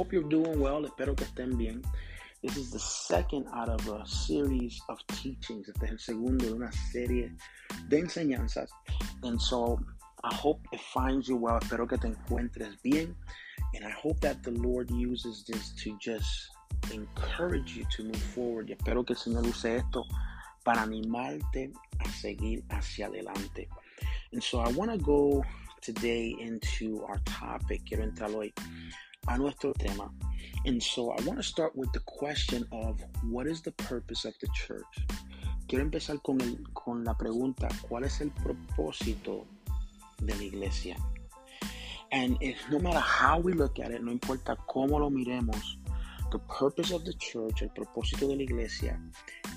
hope 0.00 0.14
you're 0.14 0.22
doing 0.22 0.58
well. 0.58 0.82
Espero 0.86 1.14
que 1.14 1.26
estén 1.26 1.58
bien. 1.58 1.82
This 2.40 2.56
is 2.56 2.70
the 2.70 2.78
second 2.78 3.44
out 3.52 3.68
of 3.68 3.86
a 3.86 4.06
series 4.06 4.80
of 4.88 4.98
teachings. 5.08 5.68
Este 5.68 5.84
es 5.84 5.90
el 5.90 5.98
segundo 5.98 6.46
de 6.46 6.54
una 6.54 6.72
serie 6.90 7.30
de 7.90 7.98
enseñanzas. 7.98 8.70
And 9.24 9.38
so 9.38 9.78
I 10.24 10.34
hope 10.34 10.58
it 10.72 10.80
finds 10.80 11.28
you 11.28 11.36
well. 11.36 11.58
Espero 11.58 11.86
que 11.86 11.98
te 11.98 12.08
encuentres 12.08 12.80
bien. 12.82 13.14
And 13.74 13.84
I 13.84 13.90
hope 13.90 14.18
that 14.20 14.42
the 14.42 14.52
Lord 14.52 14.90
uses 14.90 15.44
this 15.46 15.74
to 15.84 15.94
just 15.98 16.48
encourage 16.94 17.76
you 17.76 17.84
to 17.94 18.04
move 18.04 18.22
forward. 18.34 18.68
Y 18.70 18.76
espero 18.78 19.04
que 19.04 19.12
el 19.12 19.20
Señor 19.20 19.46
use 19.46 19.76
esto 19.76 20.06
para 20.64 20.80
animarte 20.80 21.74
a 21.98 22.10
seguir 22.10 22.64
hacia 22.70 23.08
adelante. 23.08 23.68
And 24.32 24.42
so 24.42 24.60
I 24.60 24.72
want 24.72 24.90
to 24.92 24.96
go 24.96 25.44
today 25.82 26.34
into 26.40 27.04
our 27.04 27.18
topic. 27.26 27.82
Quiero 27.84 28.04
entrar 28.04 28.34
hoy 28.34 28.50
a 29.28 29.38
nuestro 29.38 29.72
tema. 29.72 30.10
And 30.64 30.82
so 30.82 31.10
I 31.12 31.22
want 31.22 31.38
to 31.38 31.42
start 31.42 31.74
with 31.76 31.92
the 31.92 32.00
question 32.00 32.66
of 32.72 33.00
what 33.24 33.46
is 33.46 33.62
the 33.62 33.72
purpose 33.72 34.24
of 34.24 34.34
the 34.40 34.48
church? 34.54 35.06
Quiero 35.68 35.84
empezar 35.84 36.22
con, 36.22 36.40
el, 36.40 36.58
con 36.74 37.04
la 37.04 37.14
pregunta, 37.14 37.68
¿cuál 37.88 38.04
es 38.04 38.20
el 38.20 38.30
propósito 38.30 39.46
de 40.22 40.34
la 40.34 40.42
iglesia? 40.42 40.96
And 42.12 42.36
if, 42.40 42.56
no 42.70 42.80
matter 42.80 42.98
how 42.98 43.38
we 43.38 43.52
look 43.52 43.78
at 43.78 43.92
it, 43.92 44.02
no 44.02 44.10
importa 44.10 44.56
cómo 44.68 44.98
lo 44.98 45.10
miremos, 45.10 45.76
the 46.32 46.40
purpose 46.40 46.90
of 46.90 47.04
the 47.04 47.14
church, 47.14 47.62
el 47.62 47.68
propósito 47.68 48.28
de 48.28 48.36
la 48.36 48.42
iglesia, 48.42 48.98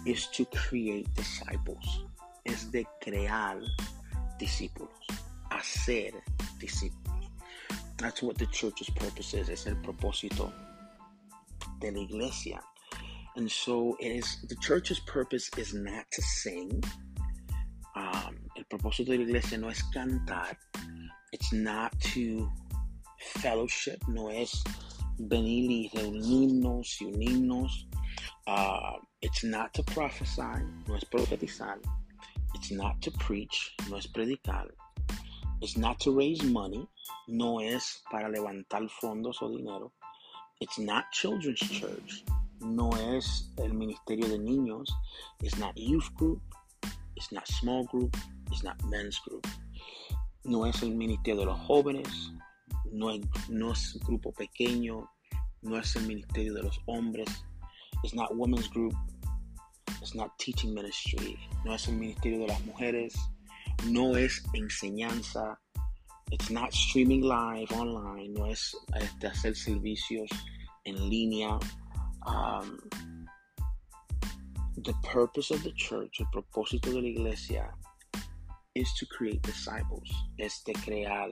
is 0.06 0.28
to 0.28 0.46
create 0.46 1.08
disciples. 1.16 2.04
Es 2.46 2.72
de 2.72 2.86
crear 3.02 3.60
discípulos, 4.38 4.92
hacer 5.50 6.14
discípulos. 6.60 7.03
That's 8.04 8.22
what 8.22 8.38
the 8.38 8.48
church's 8.48 8.90
purpose 8.90 9.34
is. 9.34 9.48
Es 9.48 9.66
el 9.66 9.76
propósito 9.76 10.52
de 11.80 11.90
la 11.90 12.02
iglesia. 12.02 12.60
And 13.38 13.50
so 13.50 13.96
it 14.02 14.10
is 14.10 14.46
the 14.50 14.58
church's 14.58 15.00
purpose 15.00 15.50
is 15.58 15.74
not 15.74 16.04
to 16.12 16.22
sing. 16.22 16.84
Um, 17.96 18.36
el 18.58 18.66
propósito 18.70 19.06
de 19.06 19.20
la 19.20 19.24
iglesia 19.24 19.58
no 19.58 19.70
es 19.70 19.82
cantar. 19.96 20.58
It's 21.32 21.54
not 21.54 21.98
to 22.14 22.52
fellowship. 23.38 24.04
No 24.10 24.28
es 24.28 24.62
venir 25.18 25.72
y 25.72 25.90
reunirnos 25.96 27.00
y 27.00 27.06
unirnos. 27.06 27.72
Uh, 28.46 29.00
it's 29.22 29.46
not 29.46 29.74
to 29.76 29.84
prophesy. 29.84 30.60
No 30.90 30.96
es 30.96 31.06
profetizar. 31.06 31.78
It's 32.54 32.70
not 32.70 33.02
to 33.02 33.12
preach. 33.12 33.74
No 33.90 33.96
es 33.96 34.08
predicar. 34.08 34.68
It's 35.64 35.78
not 35.78 35.98
to 36.02 36.12
raise 36.12 36.44
money. 36.44 36.86
No 37.30 37.60
es 37.62 38.04
para 38.12 38.28
levantar 38.28 38.90
fondos 39.00 39.42
o 39.42 39.48
dinero. 39.48 39.94
It's 40.60 40.78
not 40.78 41.06
children's 41.14 41.60
church. 41.60 42.26
No 42.60 42.90
es 42.90 43.50
el 43.58 43.72
ministerio 43.72 44.28
de 44.28 44.40
niños. 44.40 44.90
It's 45.42 45.58
not 45.58 45.78
youth 45.78 46.14
group. 46.16 46.42
It's 47.16 47.32
not 47.32 47.48
small 47.48 47.86
group. 47.86 48.14
It's 48.52 48.62
not 48.62 48.76
men's 48.90 49.18
group. 49.20 49.48
No 50.44 50.66
es 50.66 50.84
el 50.84 50.90
ministerio 50.90 51.40
de 51.40 51.46
los 51.46 51.60
jóvenes. 51.60 52.10
No 52.92 53.12
es, 53.12 53.22
no 53.48 53.72
es 53.72 53.98
grupo 54.06 54.34
pequeño. 54.34 55.08
No 55.62 55.78
es 55.78 55.96
el 55.96 56.04
ministerio 56.04 56.56
de 56.56 56.64
los 56.64 56.78
hombres. 56.88 57.30
It's 58.04 58.14
not 58.14 58.36
women's 58.36 58.68
group. 58.68 58.94
It's 60.02 60.14
not 60.14 60.38
teaching 60.40 60.74
ministry. 60.74 61.40
No 61.64 61.74
es 61.74 61.88
el 61.88 61.96
ministerio 61.96 62.40
de 62.40 62.48
las 62.48 62.66
mujeres. 62.66 63.16
No 63.88 64.16
es 64.16 64.42
enseñanza. 64.56 65.58
It's 66.32 66.50
not 66.50 66.74
streaming 66.74 67.22
live 67.22 67.72
online. 67.72 68.34
No 68.34 68.46
es 68.46 68.76
este, 68.96 69.28
hacer 69.28 69.56
servicios 69.56 70.30
en 70.86 71.10
línea. 71.10 71.60
Um, 72.26 72.80
the 74.78 74.94
purpose 75.04 75.52
of 75.52 75.64
the 75.64 75.72
church, 75.72 76.20
el 76.20 76.28
propósito 76.34 76.92
de 76.92 77.02
la 77.02 77.08
iglesia, 77.08 77.74
is 78.76 78.92
to 78.96 79.06
create 79.06 79.42
disciples. 79.44 80.10
Es 80.40 80.64
de 80.66 80.74
crear 80.74 81.30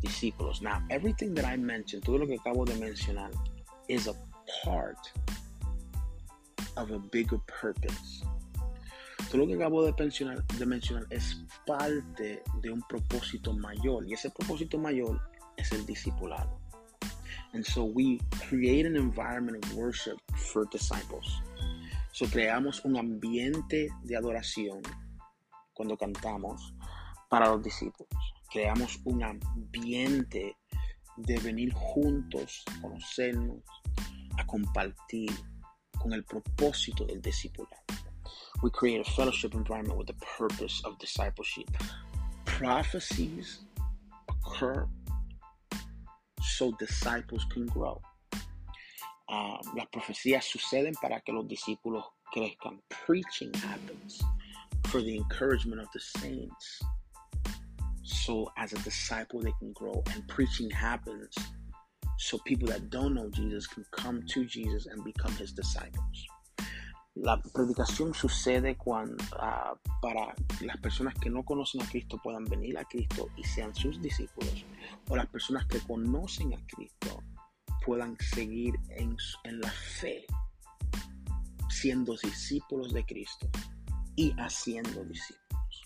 discípulos. 0.00 0.60
Now, 0.62 0.82
everything 0.90 1.34
that 1.34 1.44
I 1.44 1.56
mentioned, 1.56 2.04
todo 2.04 2.18
lo 2.18 2.26
que 2.26 2.38
acabo 2.38 2.66
de 2.66 2.74
mencionar, 2.74 3.32
is 3.88 4.06
a 4.06 4.14
part 4.64 5.12
of 6.76 6.90
a 6.90 6.98
bigger 6.98 7.38
purpose. 7.46 8.24
Todo 9.28 9.38
lo 9.38 9.46
que 9.46 9.54
acabo 9.54 9.84
de 9.84 10.66
mencionar, 10.66 11.06
es 11.10 11.44
parte 11.66 12.42
de 12.62 12.70
un 12.70 12.82
propósito 12.82 13.52
mayor 13.52 14.06
y 14.06 14.12
ese 14.12 14.30
propósito 14.30 14.78
mayor 14.78 15.20
es 15.56 15.72
el 15.72 15.84
discipulado. 15.86 16.60
And 17.52 17.64
so 17.64 17.84
we 17.84 18.20
create 18.48 18.86
an 18.86 18.96
environment 18.96 19.64
of 19.64 19.74
worship 19.74 20.16
for 20.34 20.68
disciples. 20.70 21.26
So 22.12 22.26
creamos 22.26 22.84
un 22.84 22.96
ambiente 22.96 23.88
de 24.02 24.16
adoración 24.16 24.82
cuando 25.72 25.96
cantamos 25.96 26.74
para 27.28 27.48
los 27.48 27.62
discípulos. 27.62 28.08
Creamos 28.50 29.00
un 29.04 29.22
ambiente 29.22 30.56
de 31.16 31.38
venir 31.40 31.72
juntos, 31.72 32.64
conocernos, 32.80 33.62
a 34.36 34.46
compartir 34.46 35.30
con 35.98 36.12
el 36.12 36.24
propósito 36.24 37.04
del 37.04 37.20
discipulado. 37.20 37.82
We 38.62 38.70
create 38.70 39.00
a 39.00 39.10
fellowship 39.10 39.54
environment 39.54 39.98
with 39.98 40.06
the 40.06 40.14
purpose 40.38 40.80
of 40.84 40.98
discipleship. 40.98 41.68
Prophecies 42.44 43.60
occur 44.28 44.86
so 46.42 46.72
disciples 46.78 47.44
can 47.50 47.66
grow. 47.66 48.00
Uh, 49.28 49.56
las 49.74 49.86
profecías 49.92 50.44
suceden 50.44 50.94
para 51.00 51.20
que 51.20 51.32
los 51.32 51.46
discípulos 51.46 52.04
crezcan. 52.34 52.78
Preaching 52.90 53.52
happens 53.54 54.22
for 54.86 55.00
the 55.00 55.16
encouragement 55.16 55.80
of 55.80 55.88
the 55.92 56.00
saints. 56.00 56.82
So, 58.02 58.52
as 58.58 58.72
a 58.72 58.78
disciple, 58.80 59.40
they 59.40 59.52
can 59.58 59.72
grow, 59.72 60.02
and 60.12 60.26
preaching 60.28 60.70
happens 60.70 61.34
so 62.18 62.38
people 62.44 62.68
that 62.68 62.90
don't 62.90 63.14
know 63.14 63.28
Jesus 63.30 63.66
can 63.66 63.84
come 63.92 64.22
to 64.28 64.44
Jesus 64.44 64.86
and 64.86 65.02
become 65.04 65.32
his 65.32 65.52
disciples. 65.52 66.26
La 67.14 67.40
predicación 67.40 68.12
sucede 68.12 68.76
cuando, 68.76 69.22
uh, 69.36 69.78
para 70.02 70.34
las 70.60 70.76
personas 70.78 71.14
que 71.14 71.30
no 71.30 71.44
conocen 71.44 71.80
a 71.82 71.86
Cristo 71.86 72.18
puedan 72.20 72.44
venir 72.44 72.76
a 72.76 72.84
Cristo 72.84 73.28
y 73.36 73.44
sean 73.44 73.72
sus 73.72 74.02
discípulos, 74.02 74.64
o 75.08 75.14
las 75.14 75.28
personas 75.28 75.64
que 75.66 75.78
conocen 75.78 76.52
a 76.54 76.66
Cristo 76.66 77.22
puedan 77.86 78.16
seguir 78.18 78.74
en, 78.90 79.16
en 79.44 79.60
la 79.60 79.70
fe, 79.70 80.26
siendo 81.68 82.16
discípulos 82.16 82.92
de 82.92 83.04
Cristo 83.04 83.48
y 84.16 84.32
haciendo 84.38 85.04
discípulos. 85.04 85.84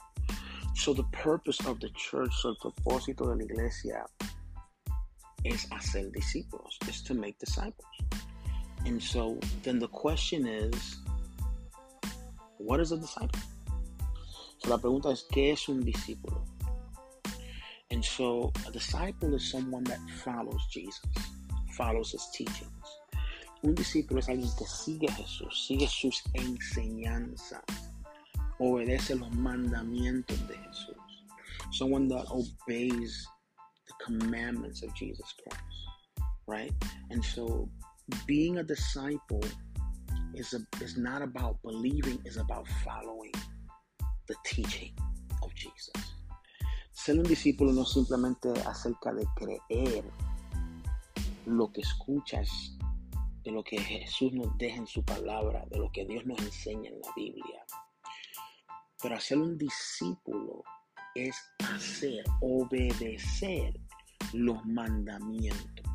So 0.76 0.94
the 0.94 1.04
purpose 1.22 1.62
of 1.66 1.78
the 1.80 1.90
church, 1.90 2.32
so 2.40 2.50
el 2.50 2.56
propósito 2.56 3.28
de 3.28 3.36
la 3.36 3.44
iglesia 3.44 4.06
es 5.44 5.70
hacer 5.72 6.10
discípulos, 6.12 6.78
is 6.88 7.02
to 7.04 7.14
make 7.14 7.36
disciples. 7.38 7.86
And 8.86 9.02
so 9.02 9.38
then 9.62 9.78
the 9.78 9.88
question 9.88 10.46
is, 10.46 11.02
what 12.58 12.80
is 12.80 12.92
a 12.92 12.96
disciple? 12.96 13.40
So 14.58 14.70
la 14.70 14.78
pregunta 14.78 15.12
es, 15.12 15.24
¿qué 15.30 15.52
es 15.52 15.68
un 15.68 15.84
discípulo? 15.84 16.44
And 17.90 18.04
so 18.04 18.52
a 18.66 18.70
disciple 18.70 19.34
is 19.34 19.50
someone 19.50 19.84
that 19.84 20.00
follows 20.24 20.66
Jesus, 20.70 21.00
follows 21.76 22.12
his 22.12 22.26
teachings. 22.34 22.98
Un 23.62 23.74
discípulo 23.74 24.18
es 24.18 24.28
alguien 24.28 24.50
que 24.56 24.66
sigue 24.66 25.08
a 25.08 25.12
Jesús, 25.12 25.66
sigue 25.66 25.88
sus 25.88 26.22
enseñanzas, 26.34 27.64
obedece 28.60 29.18
los 29.18 29.30
mandamientos 29.32 30.38
de 30.48 30.56
Jesús. 30.56 30.96
Someone 31.72 32.08
that 32.08 32.26
obeys 32.30 33.26
the 33.86 33.94
commandments 34.04 34.82
of 34.82 34.94
Jesus 34.94 35.34
Christ, 35.42 36.28
right? 36.46 36.72
And 37.10 37.24
so 37.24 37.68
being 38.26 38.58
a 38.58 38.62
disciple 38.62 39.42
is, 40.34 40.54
a, 40.54 40.60
is 40.82 40.96
not 40.96 41.22
about 41.22 41.60
believing, 41.62 42.20
is 42.24 42.36
about 42.36 42.66
following 42.84 43.32
the 44.26 44.34
teaching 44.44 44.92
of 45.42 45.54
Jesus. 45.54 46.14
Ser 46.92 47.18
un 47.18 47.24
discípulo 47.24 47.72
no 47.72 47.84
simplemente 47.84 48.52
acerca 48.66 49.12
de 49.12 49.24
creer 49.36 50.04
lo 51.46 51.72
que 51.72 51.80
escuchas, 51.80 52.76
de 53.44 53.52
lo 53.52 53.62
que 53.62 53.78
Jesús 53.78 54.32
nos 54.32 54.56
deja 54.58 54.76
en 54.76 54.86
su 54.86 55.02
palabra, 55.04 55.64
de 55.70 55.78
lo 55.78 55.90
que 55.92 56.04
Dios 56.04 56.26
nos 56.26 56.38
enseña 56.40 56.90
en 56.90 57.00
la 57.00 57.12
Biblia. 57.16 57.64
Pero 59.00 59.14
hacer 59.14 59.38
un 59.38 59.56
discípulo 59.56 60.64
es 61.14 61.36
hacer, 61.60 62.24
obedecer 62.40 63.78
los 64.32 64.64
mandamientos. 64.66 65.86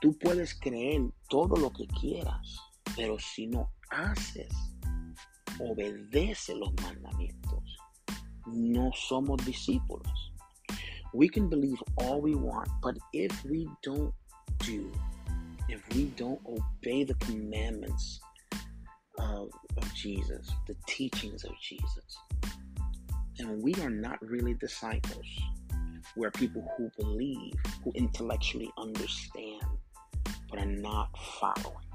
Tú 0.00 0.18
puedes 0.18 0.58
creer 0.58 1.02
todo 1.28 1.56
lo 1.56 1.72
que 1.72 1.86
quieras, 1.86 2.58
pero 2.96 3.18
si 3.18 3.46
no 3.46 3.70
haces, 3.90 4.52
obedece 5.60 6.54
los 6.54 6.72
mandamientos, 6.82 7.78
no 8.46 8.90
somos 8.92 9.44
discípulos. 9.44 10.32
We 11.14 11.28
can 11.28 11.48
believe 11.48 11.82
all 11.96 12.20
we 12.20 12.34
want, 12.34 12.68
but 12.82 12.96
if 13.12 13.44
we 13.44 13.68
don't 13.82 14.14
do 14.60 14.90
if 15.72 15.80
we 15.94 16.04
don't 16.16 16.40
obey 16.46 17.02
the 17.04 17.14
commandments 17.14 18.20
of, 19.18 19.48
of 19.76 19.94
Jesus, 19.94 20.50
the 20.66 20.76
teachings 20.86 21.44
of 21.44 21.52
Jesus, 21.62 22.18
then 23.38 23.60
we 23.62 23.74
are 23.76 23.90
not 23.90 24.18
really 24.20 24.54
disciples. 24.54 25.26
We're 26.14 26.30
people 26.30 26.66
who 26.76 26.90
believe, 26.98 27.54
who 27.82 27.92
intellectually 27.94 28.70
understand, 28.76 29.62
but 30.50 30.58
are 30.58 30.66
not 30.66 31.08
following. 31.40 31.91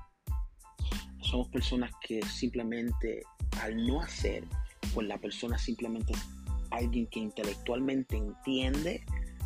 Somos 1.30 1.50
personas 1.50 1.92
que 2.02 2.22
simplemente 2.22 3.24
al 3.62 3.86
no 3.86 4.02
hacer, 4.02 4.46
pues 4.94 5.08
la 5.08 5.18
persona 5.18 5.58
simplemente 5.58 6.14
es 6.14 6.26
alguien 6.72 7.06
que 7.08 7.20
intelectualmente 7.20 8.16
entiende, 8.16 9.04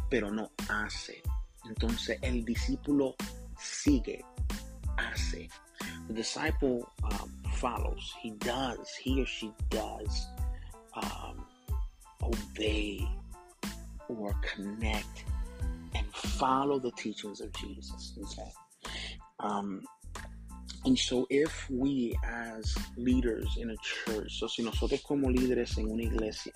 pero 0.10 0.30
no 0.30 0.52
hace. 0.70 1.24
Entonces 1.66 2.20
el 2.22 2.46
discípulo 2.46 3.16
sigue, 3.58 4.24
hace. 4.98 5.50
The 6.08 6.14
disciple 6.14 6.86
um, 7.04 7.32
follows, 7.54 8.14
he 8.22 8.32
does, 8.32 8.96
he 9.04 9.20
or 9.20 9.26
she 9.26 9.52
does 9.70 10.28
um, 10.94 11.44
obey 12.22 13.08
or 14.08 14.36
connect 14.56 15.26
and 15.96 16.06
follow 16.14 16.78
the 16.78 16.92
teachings 16.92 17.42
of 17.42 17.52
Jesus. 17.54 18.14
Okay. 18.22 18.52
Um, 19.40 19.84
and 20.86 20.98
so 20.98 21.28
if 21.30 21.70
we 21.70 22.18
as 22.26 22.76
leaders 22.98 23.48
in 23.58 23.70
a 23.70 23.76
church, 23.78 24.40
so 24.40 24.48
si 24.48 24.64
nosotros 24.64 25.04
como 25.04 25.30
líderes 25.30 25.78
en 25.78 25.92
una 25.92 26.04
iglesia, 26.04 26.54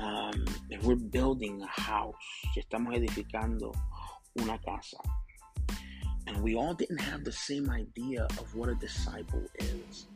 um, 0.00 0.44
if 0.70 0.82
we're 0.82 0.96
building 0.96 1.62
a 1.62 1.80
house, 1.80 2.14
si 2.52 2.60
estamos 2.60 2.94
edificando 2.94 3.72
una 4.40 4.58
casa, 4.58 4.98
and 6.26 6.42
we 6.42 6.56
all 6.56 6.74
didn't 6.74 7.00
have 7.00 7.22
the 7.24 7.32
same 7.32 7.70
idea 7.70 8.24
of 8.38 8.54
what 8.54 8.68
a 8.68 8.74
disciple 8.74 9.46
is, 9.58 10.06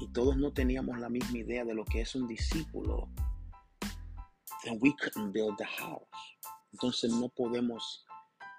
y 0.00 0.06
todos 0.12 0.36
no 0.36 0.50
teníamos 0.50 0.98
la 1.00 1.08
misma 1.08 1.38
idea 1.38 1.64
de 1.64 1.74
lo 1.74 1.84
que 1.84 2.02
es 2.02 2.14
un 2.14 2.28
discípulo, 2.28 3.08
then 4.64 4.78
we 4.80 4.94
couldn't 5.00 5.32
build 5.32 5.56
the 5.58 5.64
house. 5.64 6.04
Entonces 6.72 7.10
no 7.10 7.28
podemos 7.28 8.04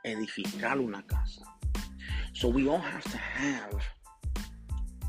edificar 0.04 0.78
una 0.80 1.02
casa. 1.04 1.46
So 2.34 2.48
we 2.48 2.68
all 2.68 2.78
have 2.78 3.04
to 3.04 3.18
have 3.18 3.82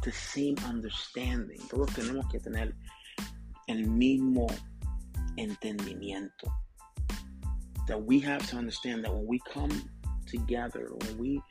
the 0.03 0.13
same 0.13 0.57
understanding. 0.67 1.59
Todos 1.69 1.91
tenemos 1.95 2.31
que 2.31 2.41
tener 2.41 2.73
el 3.69 3.87
mismo 3.87 4.49
entendimiento. 5.39 6.51
That 7.89 8.03
we 8.03 8.21
have 8.21 8.47
to 8.51 8.57
understand 8.57 9.05
that 9.05 9.13
when 9.13 9.27
we 9.27 9.41
come 9.53 9.71
together, 10.27 10.91
when 10.93 11.19
we 11.19 11.43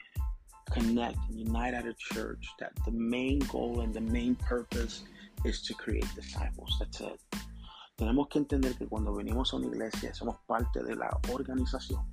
connect, 0.72 1.18
and 1.30 1.40
unite 1.40 1.74
at 1.74 1.86
a 1.86 1.94
church, 2.14 2.48
that 2.60 2.72
the 2.86 2.92
main 2.92 3.40
goal 3.40 3.82
and 3.82 3.94
the 3.94 4.02
main 4.02 4.36
purpose 4.36 5.04
is 5.46 5.62
to 5.64 5.74
create 5.74 6.08
disciples. 6.16 6.76
That's 6.80 7.02
it. 7.02 7.20
Tenemos 7.98 8.30
que 8.30 8.40
entender 8.40 8.76
que 8.78 8.88
cuando 8.88 9.14
venimos 9.14 9.54
a 9.54 9.58
una 9.58 9.68
iglesia 9.68 10.14
somos 10.14 10.38
parte 10.48 10.84
de 10.84 10.96
la 10.96 11.10
organización. 11.32 12.04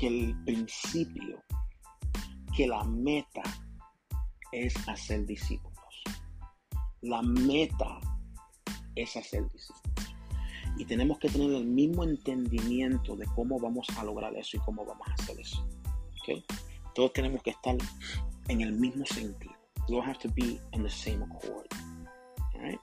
Que 0.00 0.06
el 0.06 0.44
principio, 0.44 1.44
que 2.56 2.66
la 2.66 2.82
meta 2.84 3.42
es 4.50 4.74
hacer 4.88 5.26
discípulos. 5.26 5.76
La 7.02 7.20
meta 7.20 8.00
es 8.94 9.14
hacer 9.14 9.46
discípulos. 9.52 10.16
Y 10.78 10.86
tenemos 10.86 11.18
que 11.18 11.28
tener 11.28 11.52
el 11.52 11.66
mismo 11.66 12.02
entendimiento 12.02 13.14
de 13.14 13.26
cómo 13.34 13.60
vamos 13.60 13.88
a 13.98 14.04
lograr 14.04 14.34
eso 14.36 14.56
y 14.56 14.60
cómo 14.60 14.86
vamos 14.86 15.06
a 15.06 15.12
hacer 15.12 15.38
eso. 15.38 15.68
¿Okay? 16.22 16.42
Todos 16.94 17.12
tenemos 17.12 17.42
que 17.42 17.50
estar 17.50 17.76
en 18.48 18.62
el 18.62 18.72
mismo 18.72 19.04
sentido. 19.04 19.52
We 19.90 19.96
all 19.96 20.02
have 20.02 20.18
to 20.20 20.30
be 20.34 20.58
on 20.72 20.82
the 20.82 20.88
same 20.88 21.22
accord. 21.22 21.66
Right? 22.54 22.80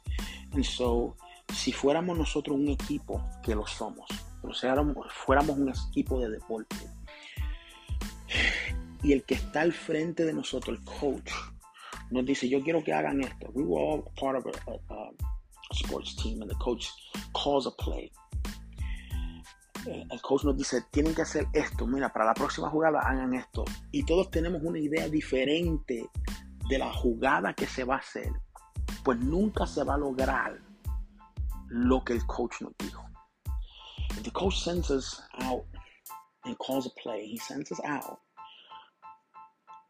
And 0.51 0.63
so, 0.63 1.17
si 1.51 1.71
fuéramos 1.71 2.15
nosotros 2.15 2.55
un 2.55 2.69
equipo, 2.69 3.23
que 3.41 3.55
lo 3.55 3.65
somos, 3.65 4.05
pero 4.39 4.53
si 4.53 4.67
fuéramos 5.25 5.57
un 5.57 5.69
equipo 5.69 6.19
de 6.19 6.29
deporte, 6.29 6.75
y 9.03 9.13
el 9.13 9.23
que 9.23 9.35
está 9.35 9.61
al 9.61 9.73
frente 9.73 10.25
de 10.25 10.33
nosotros, 10.33 10.77
el 10.77 10.85
coach, 10.85 11.31
nos 12.11 12.25
dice, 12.25 12.47
yo 12.47 12.61
quiero 12.63 12.83
que 12.83 12.93
hagan 12.93 13.21
esto. 13.21 13.49
We 13.53 13.63
were 13.63 13.83
all 13.83 14.03
part 14.19 14.37
of 14.37 14.45
a, 14.47 15.11
sports 15.73 16.15
team 16.15 16.41
and 16.41 16.49
the 16.49 16.57
coach 16.59 16.87
calls 17.33 17.67
a 17.67 17.71
play. 17.71 18.11
El 19.85 20.21
coach 20.21 20.43
nos 20.43 20.57
dice, 20.57 20.83
tienen 20.91 21.13
que 21.13 21.21
hacer 21.21 21.47
esto, 21.53 21.85
mira, 21.85 22.11
para 22.11 22.25
la 22.25 22.33
próxima 22.33 22.69
jugada 22.69 22.99
hagan 23.01 23.33
esto. 23.33 23.63
Y 23.91 24.03
todos 24.03 24.29
tenemos 24.31 24.61
una 24.63 24.79
idea 24.79 25.07
diferente 25.07 26.09
de 26.69 26.77
la 26.77 26.91
jugada 26.93 27.53
que 27.53 27.67
se 27.67 27.83
va 27.83 27.95
a 27.95 27.99
hacer 27.99 28.31
pues 29.07 29.19
nunca 29.19 29.65
se 29.65 29.85
va 29.85 29.93
a 29.93 29.97
lograr 29.97 30.59
lo 31.69 32.03
que 32.03 32.11
el 32.11 32.25
coach 32.25 32.59
nos 32.59 32.73
dijo. 32.77 33.01
If 34.11 34.23
the 34.23 34.31
coach 34.31 34.61
sends 34.61 34.89
us 34.89 35.21
out 35.39 35.63
and 36.43 36.57
calls 36.57 36.87
a 36.87 36.89
play, 37.01 37.25
he 37.25 37.37
sends 37.37 37.71
us 37.71 37.79
out, 37.85 38.19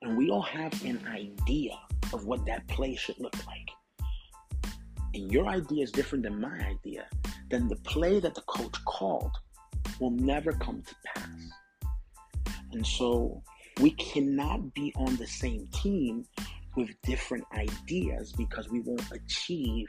and 0.01 0.17
we 0.17 0.29
all 0.29 0.41
have 0.41 0.73
an 0.85 0.99
idea 1.07 1.77
of 2.13 2.25
what 2.25 2.45
that 2.45 2.67
play 2.67 2.95
should 2.95 3.19
look 3.19 3.35
like. 3.45 3.69
And 5.13 5.31
your 5.31 5.47
idea 5.47 5.83
is 5.83 5.91
different 5.91 6.23
than 6.23 6.39
my 6.39 6.57
idea, 6.59 7.05
then 7.49 7.67
the 7.67 7.75
play 7.77 8.19
that 8.19 8.35
the 8.35 8.41
coach 8.41 8.83
called 8.85 9.31
will 9.99 10.11
never 10.11 10.51
come 10.51 10.83
to 10.83 10.95
pass. 11.05 11.29
And 12.73 12.85
so 12.85 13.41
we 13.81 13.91
cannot 13.91 14.73
be 14.73 14.93
on 14.95 15.15
the 15.15 15.27
same 15.27 15.67
team 15.73 16.25
with 16.75 16.89
different 17.03 17.45
ideas 17.53 18.31
because 18.33 18.69
we 18.69 18.81
won't 18.81 19.11
achieve 19.11 19.87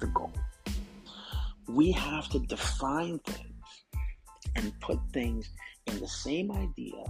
the 0.00 0.06
goal. 0.08 0.32
We 1.68 1.92
have 1.92 2.28
to 2.30 2.38
define 2.40 3.18
things 3.20 3.84
and 4.56 4.72
put 4.80 4.98
things 5.12 5.50
in 5.86 6.00
the 6.00 6.08
same 6.08 6.50
idea, 6.52 7.04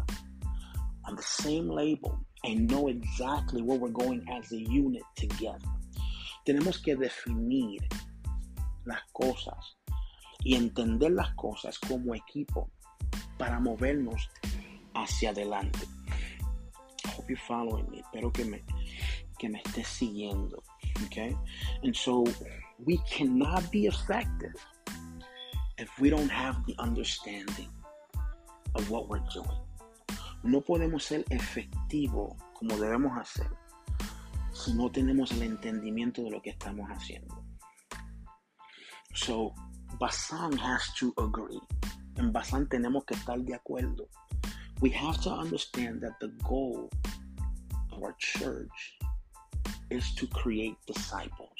on 1.07 1.17
the 1.17 1.23
same 1.23 1.69
label, 1.69 2.19
and 2.45 2.71
know 2.71 2.89
exactly 2.89 3.63
where 3.63 3.79
we're 3.79 3.89
going 3.89 4.25
as 4.31 4.53
a 4.53 4.61
unit 4.61 5.03
together. 5.17 5.69
Tenemos 6.47 6.83
que 6.83 6.97
definir 6.97 7.81
las 8.85 9.01
cosas 9.13 9.77
y 10.45 10.55
entender 10.55 11.13
las 11.13 11.35
cosas 11.35 11.79
como 11.79 12.15
equipo 12.15 12.71
para 13.39 13.59
movernos 13.61 14.29
hacia 14.95 15.31
adelante. 15.31 15.87
hope 17.15 17.31
you're 17.31 17.39
following 17.39 17.89
me. 17.91 18.01
Espero 18.01 18.31
que 18.33 18.45
me, 18.45 18.63
que 19.39 19.49
me 19.49 19.61
estés 19.61 19.87
siguiendo. 19.87 20.63
Okay? 21.07 21.37
And 21.83 21.97
so 21.97 22.27
we 22.85 22.99
cannot 23.11 23.71
be 23.71 23.87
effective 23.87 24.55
if 25.79 25.89
we 25.99 26.11
don't 26.11 26.29
have 26.29 26.65
the 26.67 26.75
understanding 26.79 27.69
of 28.75 28.91
what 28.91 29.09
we're 29.09 29.25
doing. 29.33 29.59
No 30.45 30.61
podemos 30.61 31.05
ser 31.05 31.25
efectivos 31.31 32.35
como 32.55 32.77
debemos 32.77 33.19
hacer 33.19 33.49
si 34.53 34.73
no 34.75 34.91
tenemos 34.91 35.33
el 35.33 35.43
entendimiento 35.43 36.23
de 36.23 36.31
lo 36.31 36.41
que 36.41 36.51
estamos 36.51 36.89
haciendo. 36.89 37.43
So, 39.15 39.53
Basan 39.99 40.57
has 40.59 40.95
to 41.01 41.13
agree. 41.17 41.61
En 42.17 42.33
Basan 42.33 42.69
tenemos 42.69 43.05
que 43.05 43.15
estar 43.15 43.41
de 43.41 43.55
acuerdo 43.55 44.09
we 44.81 44.91
have 44.91 45.21
to 45.23 45.31
understand 45.31 46.01
that 46.03 46.19
the 46.21 46.29
goal 46.43 46.91
of 47.93 48.03
our 48.03 48.15
church 48.19 48.99
is 49.91 50.15
to 50.15 50.27
create 50.27 50.77
disciples. 50.87 51.59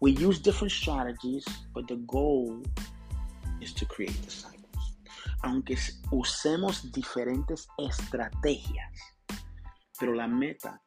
We 0.00 0.12
use 0.12 0.38
different 0.38 0.72
strategies, 0.72 1.46
but 1.74 1.86
the 1.88 1.96
goal 2.06 2.62
is 3.60 3.72
to 3.74 3.84
create 3.84 4.20
disciples. 4.22 4.53
Aunque 5.42 5.76
usemos 6.10 6.90
diferentes 6.92 7.68
estrategias, 7.78 8.92
pero 9.98 10.14
la 10.14 10.26
meta 10.26 10.80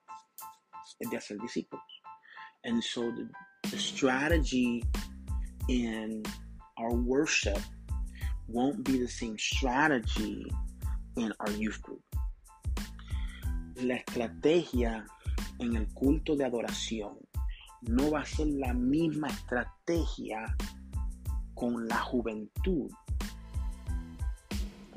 es 0.99 1.09
de 1.09 1.17
hacer 1.17 1.37
discípulos. 1.39 1.85
And 2.63 2.81
so 2.83 3.11
the, 3.11 3.77
strategy 3.77 4.83
in 5.67 6.23
our 6.77 6.93
worship 6.93 7.59
won't 8.47 8.83
be 8.83 8.97
the 8.97 9.07
same 9.07 9.37
strategy 9.37 10.45
in 11.17 11.33
our 11.39 11.51
youth 11.51 11.81
group. 11.81 12.03
La 13.75 13.95
estrategia 13.95 15.05
en 15.59 15.75
el 15.75 15.87
culto 15.93 16.35
de 16.35 16.45
adoración 16.45 17.17
no 17.81 18.11
va 18.11 18.21
a 18.21 18.25
ser 18.25 18.47
la 18.47 18.73
misma 18.73 19.27
estrategia 19.27 20.55
con 21.53 21.87
la 21.87 21.97
juventud, 21.97 22.89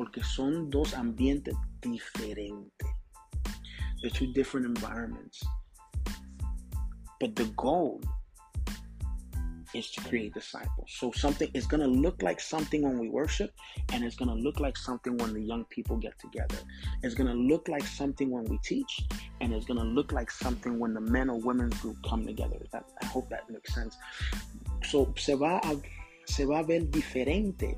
porque 0.00 0.24
son 0.24 0.70
dos 0.70 0.94
ambientes 0.94 1.54
diferentes. 1.82 2.88
They're 4.00 4.10
two 4.10 4.32
different 4.32 4.64
environments. 4.64 5.44
But 7.20 7.36
the 7.36 7.44
goal 7.54 8.00
is 9.74 9.90
to 9.90 10.00
create 10.00 10.32
disciples. 10.32 10.88
So 10.88 11.12
something 11.12 11.50
is 11.52 11.66
going 11.66 11.82
to 11.82 11.86
look 11.86 12.22
like 12.22 12.40
something 12.40 12.80
when 12.80 12.98
we 12.98 13.10
worship, 13.10 13.52
and 13.92 14.02
it's 14.02 14.16
going 14.16 14.30
to 14.30 14.42
look 14.42 14.58
like 14.58 14.78
something 14.78 15.18
when 15.18 15.34
the 15.34 15.42
young 15.42 15.66
people 15.66 15.98
get 15.98 16.18
together. 16.18 16.56
It's 17.02 17.14
going 17.14 17.28
to 17.28 17.36
look 17.36 17.68
like 17.68 17.84
something 17.84 18.30
when 18.30 18.44
we 18.44 18.56
teach, 18.64 19.06
and 19.42 19.52
it's 19.52 19.66
going 19.66 19.80
to 19.80 19.86
look 19.86 20.12
like 20.12 20.30
something 20.30 20.78
when 20.78 20.94
the 20.94 21.02
men 21.02 21.28
or 21.28 21.38
women's 21.38 21.78
group 21.82 21.98
come 22.08 22.24
together. 22.24 22.56
That, 22.72 22.84
I 23.02 23.04
hope 23.04 23.28
that 23.28 23.50
makes 23.50 23.74
sense. 23.74 23.98
So 24.82 25.12
se 25.18 25.34
va 25.34 25.60
a, 25.62 25.76
se 26.24 26.46
va 26.46 26.60
a 26.60 26.64
ver 26.64 26.80
diferente 26.86 27.76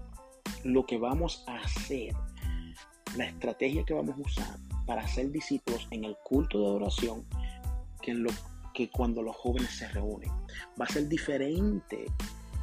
lo 0.65 0.87
que 0.87 0.99
vamos 0.99 1.45
a 1.47 1.57
hacer, 1.57 2.15
la 3.17 3.27
estrategia 3.27 3.85
que 3.85 3.95
vamos 3.95 4.17
a 4.17 4.21
usar 4.21 4.59
para 4.87 5.07
ser 5.07 5.31
discípulos 5.31 5.87
en 5.91 6.05
el 6.05 6.17
culto 6.25 6.59
de 6.61 6.71
oración 6.71 7.25
que 8.01 8.15
lo 8.15 8.31
que 8.75 8.91
cuando 8.91 9.23
los 9.23 9.37
jóvenes 9.37 9.71
se 9.71 9.89
reúnen. 9.89 10.31
Va 10.81 10.87
a 10.87 10.89
ser 10.89 11.09
diferente, 11.09 12.07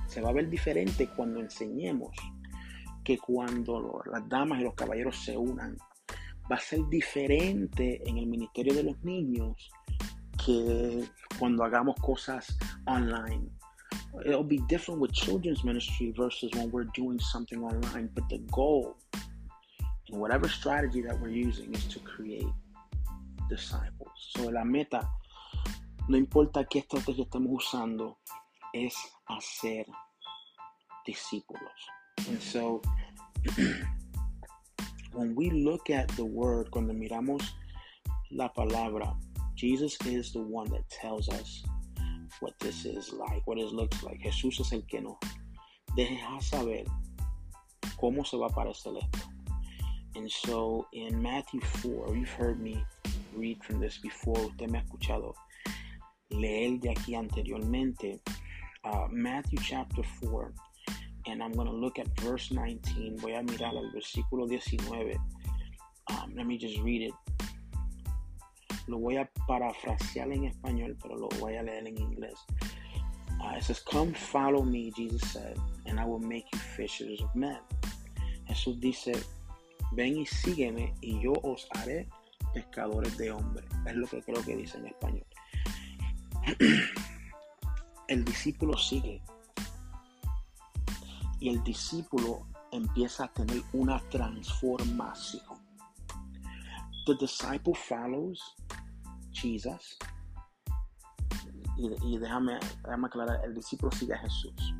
se 0.07 0.21
va 0.21 0.29
a 0.29 0.33
ver 0.33 0.49
diferente 0.49 1.07
cuando 1.15 1.39
enseñemos 1.39 2.15
que 3.03 3.17
cuando 3.17 4.01
las 4.11 4.27
damas 4.27 4.59
y 4.59 4.63
los 4.63 4.73
caballeros 4.73 5.17
se 5.23 5.37
unan. 5.37 5.77
Va 6.51 6.55
a 6.55 6.59
ser 6.59 6.87
diferente 6.89 8.01
en 8.07 8.17
el 8.17 8.27
ministerio 8.27 8.73
de 8.73 8.83
los 8.83 9.03
niños 9.03 9.71
que 10.43 11.03
cuando 11.37 11.63
hagamos 11.63 11.95
cosas 11.97 12.57
online. 12.85 13.49
It'll 14.25 14.43
be 14.43 14.59
different 14.67 14.99
with 14.99 15.13
children's 15.13 15.63
ministry 15.63 16.13
versus 16.15 16.51
when 16.53 16.71
we're 16.71 16.85
doing 16.95 17.19
something 17.19 17.63
online, 17.63 18.09
but 18.13 18.27
the 18.29 18.39
goal 18.51 18.97
and 19.13 20.19
whatever 20.19 20.49
strategy 20.49 21.01
that 21.03 21.19
we're 21.19 21.29
using 21.29 21.73
is 21.73 21.85
to 21.85 21.99
create 21.99 22.47
disciples. 23.49 24.11
So 24.35 24.49
la 24.49 24.63
meta 24.63 25.07
no 26.09 26.17
importa 26.17 26.65
qué 26.65 26.79
estrategia 26.79 27.23
estamos 27.23 27.51
usando, 27.51 28.17
es 28.73 28.95
hacer 29.27 29.85
discípulos. 31.05 31.71
And 32.27 32.41
so, 32.41 32.81
when 35.13 35.35
we 35.35 35.51
look 35.51 35.91
at 35.91 36.07
the 36.15 36.25
word, 36.25 36.71
cuando 36.71 36.93
miramos 36.93 37.43
la 38.31 38.51
palabra, 38.51 39.15
Jesus 39.53 39.97
is 40.07 40.33
the 40.33 40.41
one 40.41 40.67
that 40.71 40.89
tells 40.89 41.29
us 41.29 41.63
what 42.39 42.53
this 42.59 42.85
is 42.85 43.11
like, 43.13 43.45
what 43.45 43.57
it 43.57 43.71
looks 43.71 44.03
like. 44.03 44.21
Jesús 44.21 44.59
es 44.59 44.71
el 44.71 44.83
que 44.87 45.01
nos 45.01 45.17
deja 45.95 46.41
saber 46.41 46.85
cómo 47.99 48.25
se 48.25 48.37
va 48.37 48.47
a 48.47 48.49
parecer 48.49 48.97
esto. 48.97 49.29
And 50.15 50.29
so 50.29 50.87
in 50.93 51.21
Matthew 51.21 51.61
4, 51.61 52.15
you've 52.15 52.29
heard 52.29 52.59
me 52.59 52.83
read 53.35 53.63
from 53.63 53.79
this 53.79 53.97
before, 53.99 54.39
usted 54.39 54.69
me 54.69 54.79
ha 54.79 54.83
escuchado 54.83 55.33
leer 56.31 56.79
de 56.79 56.89
aquí 56.89 57.15
anteriormente, 57.15 58.21
uh, 58.83 59.07
Matthew 59.11 59.59
chapter 59.61 60.03
4, 60.21 60.53
and 61.27 61.43
I'm 61.43 61.53
going 61.53 61.67
to 61.67 61.73
look 61.73 61.99
at 61.99 62.07
verse 62.19 62.51
19. 62.51 63.17
Voy 63.17 63.35
a 63.35 63.43
mirar 63.43 63.75
al 63.75 63.91
versículo 63.93 64.47
19. 64.47 65.17
Um, 66.11 66.33
let 66.35 66.47
me 66.47 66.57
just 66.57 66.79
read 66.79 67.01
it. 67.03 67.13
Lo 68.89 68.97
voy 68.97 69.17
a 69.17 69.29
parafrasear 69.47 70.31
en 70.31 70.45
español, 70.45 70.97
pero 70.99 71.15
lo 71.15 71.29
voy 71.39 71.55
a 71.57 71.61
leer 71.61 71.85
en 71.85 71.97
inglés. 71.99 72.33
Uh, 73.39 73.55
it 73.55 73.63
says, 73.63 73.79
Come 73.79 74.13
follow 74.13 74.63
me, 74.63 74.91
Jesus 74.97 75.21
said, 75.31 75.57
and 75.85 75.99
I 75.99 76.05
will 76.05 76.19
make 76.19 76.45
you 76.51 76.59
fishers 76.59 77.21
of 77.21 77.33
men. 77.35 77.59
Jesús 78.47 78.79
dice, 78.79 79.13
ven 79.91 80.17
y 80.17 80.25
sígueme 80.25 80.95
y 81.01 81.21
yo 81.21 81.33
os 81.43 81.67
haré 81.75 82.09
pescadores 82.51 83.15
de 83.17 83.31
hombres. 83.31 83.65
Es 83.85 83.95
lo 83.95 84.07
que 84.07 84.23
creo 84.23 84.43
que 84.43 84.55
dice 84.55 84.79
en 84.79 84.87
español. 84.87 85.27
el 88.07 88.25
discípulo 88.25 88.75
sigue 88.75 89.21
y 91.39 91.49
el 91.49 91.63
discípulo 91.63 92.47
empieza 92.71 93.25
a 93.25 93.33
tener 93.33 93.61
una 93.73 93.99
transformación. 94.09 95.59
The 97.05 97.15
disciple 97.15 97.75
follows 97.75 98.55
Jesus. 99.41 99.97
Y, 101.77 102.17
déjame, 102.17 102.59
déjame 102.83 103.07
aclarar, 103.07 103.41
el 103.45 103.53
discípulo 103.53 103.91
sigue 103.91 104.13
a 104.13 104.17
Jesús. 104.17 104.73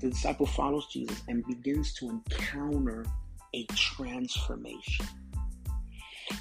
The 0.00 0.08
disciple 0.08 0.46
follows 0.46 0.86
Jesus 0.90 1.22
and 1.28 1.44
begins 1.46 1.92
to 1.94 2.10
encounter 2.10 3.04
a 3.54 3.66
transformation. 3.74 5.06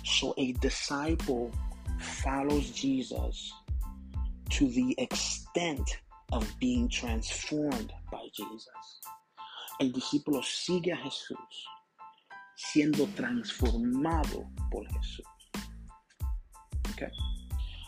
So 0.06 0.34
a 0.38 0.53
disciple 0.53 1.51
follows 2.00 2.72
Jesus 2.72 3.53
to 4.51 4.68
the 4.68 4.96
extent 4.98 6.00
of 6.32 6.48
being 6.60 6.88
transformed 6.89 7.94
by 8.12 8.27
Jesus. 8.34 9.01
El 9.80 9.92
discípulo 9.92 10.44
sigue 10.44 10.94
a 10.94 10.98
Jesús 10.98 11.65
siendo 12.56 13.08
transformado 13.15 14.50
por 14.72 14.86
Jesús. 14.88 15.32
Okay? 16.93 17.12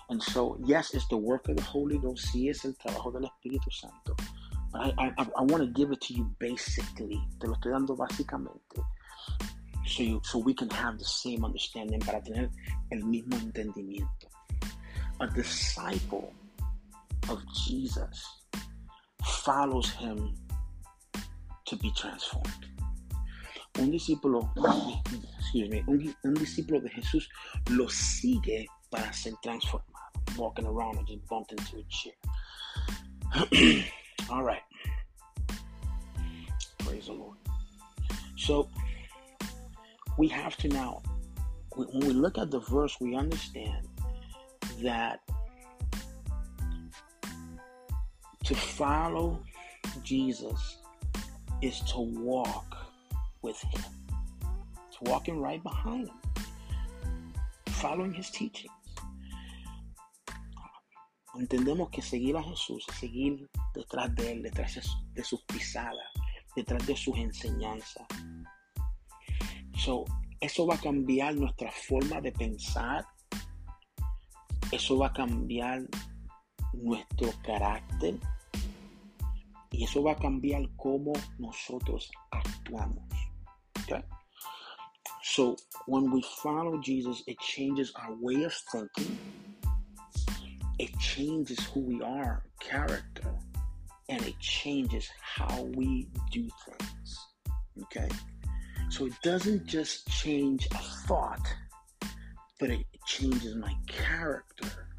And 0.09 0.21
so, 0.21 0.57
yes, 0.63 0.93
it's 0.93 1.07
the 1.07 1.17
work 1.17 1.47
of 1.49 1.55
the 1.55 1.63
Holy 1.63 1.97
Ghost. 1.97 2.27
Sí, 2.31 2.49
es 2.49 2.63
el 2.65 2.73
trabajo 2.73 3.11
del 3.11 3.29
Espíritu 3.29 3.71
Santo. 3.71 4.15
But 4.71 4.93
I, 4.99 5.13
I, 5.17 5.27
I 5.37 5.41
want 5.41 5.63
to 5.63 5.67
give 5.67 5.91
it 5.91 6.01
to 6.01 6.13
you 6.13 6.29
basically. 6.39 7.19
Te 7.39 7.47
lo 7.47 7.55
estoy 7.55 7.71
dando 7.71 7.95
básicamente. 7.95 8.83
So, 9.87 10.03
you, 10.03 10.21
so 10.23 10.39
we 10.39 10.53
can 10.53 10.69
have 10.69 10.97
the 10.99 11.05
same 11.05 11.43
understanding 11.43 11.99
para 12.01 12.21
tener 12.21 12.49
el 12.91 12.99
mismo 12.99 13.35
entendimiento. 13.39 14.27
A 15.21 15.27
disciple 15.27 16.33
of 17.29 17.41
Jesus 17.65 18.23
follows 19.23 19.89
him 19.91 20.35
to 21.65 21.75
be 21.77 21.91
transformed. 21.95 22.65
Un 23.79 23.91
discípulo, 23.91 24.49
excuse 25.39 25.69
me, 25.69 25.83
un, 25.87 26.15
un 26.23 26.33
discípulo 26.33 26.81
de 26.81 26.89
Jesús 26.89 27.27
lo 27.69 27.89
sigue 27.89 28.67
para 28.95 29.13
ser 29.13 29.33
transformado. 29.43 29.83
Walking 30.37 30.65
around 30.65 30.97
and 30.97 31.07
just 31.07 31.27
bumped 31.27 31.51
into 31.51 31.77
a 31.77 31.83
chair. 31.89 32.13
All 34.29 34.43
right. 34.43 34.61
Praise 36.79 37.07
the 37.07 37.13
Lord. 37.13 37.37
So 38.37 38.69
we 40.17 40.27
have 40.29 40.57
to 40.57 40.67
now, 40.67 41.01
when 41.75 42.07
we 42.07 42.13
look 42.13 42.37
at 42.37 42.51
the 42.51 42.59
verse, 42.59 42.97
we 42.99 43.15
understand 43.15 43.87
that 44.81 45.19
to 48.43 48.55
follow 48.55 49.39
Jesus 50.03 50.77
is 51.61 51.79
to 51.81 51.99
walk 51.99 52.75
with 53.41 53.59
Him, 53.61 53.81
It's 54.89 55.01
walking 55.01 55.39
right 55.41 55.61
behind 55.63 56.09
Him, 56.09 56.45
following 57.67 58.13
His 58.13 58.29
teachings. 58.29 58.74
Entendemos 61.37 61.89
que 61.89 62.01
seguir 62.01 62.37
a 62.37 62.43
Jesús 62.43 62.85
es 62.89 62.95
seguir 62.95 63.49
detrás 63.73 64.13
de 64.15 64.31
Él, 64.31 64.43
detrás 64.43 64.79
de 65.13 65.23
sus 65.23 65.43
pisadas, 65.43 66.07
detrás 66.55 66.85
de 66.87 66.95
sus 66.95 67.17
enseñanzas. 67.17 68.07
So, 69.77 70.05
eso 70.39 70.65
va 70.65 70.75
a 70.75 70.79
cambiar 70.79 71.35
nuestra 71.35 71.71
forma 71.71 72.21
de 72.21 72.31
pensar, 72.31 73.05
eso 74.71 74.97
va 74.97 75.07
a 75.07 75.13
cambiar 75.13 75.81
nuestro 76.73 77.31
carácter 77.43 78.15
y 79.71 79.83
eso 79.83 80.03
va 80.03 80.13
a 80.13 80.17
cambiar 80.17 80.69
cómo 80.77 81.13
nosotros 81.37 82.09
actuamos. 82.31 83.03
So, 85.21 85.57
when 85.87 86.11
we 86.11 86.21
follow 86.21 86.79
Jesus, 86.81 87.23
it 87.27 87.37
changes 87.39 87.91
our 87.95 88.15
way 88.21 88.45
of 88.45 88.53
thinking, 88.71 89.17
it 90.79 90.97
changes 90.99 91.59
who 91.67 91.81
we 91.81 92.01
are, 92.01 92.43
character, 92.59 93.33
and 94.09 94.21
it 94.23 94.39
changes 94.39 95.09
how 95.21 95.63
we 95.75 96.07
do 96.31 96.47
things. 96.65 97.17
Okay? 97.83 98.09
So, 98.89 99.07
it 99.07 99.13
doesn't 99.23 99.65
just 99.65 100.07
change 100.07 100.67
a 100.71 100.77
thought, 101.07 101.47
but 102.59 102.69
it 102.69 102.85
changes 103.05 103.55
my 103.55 103.73
character, 103.87 104.89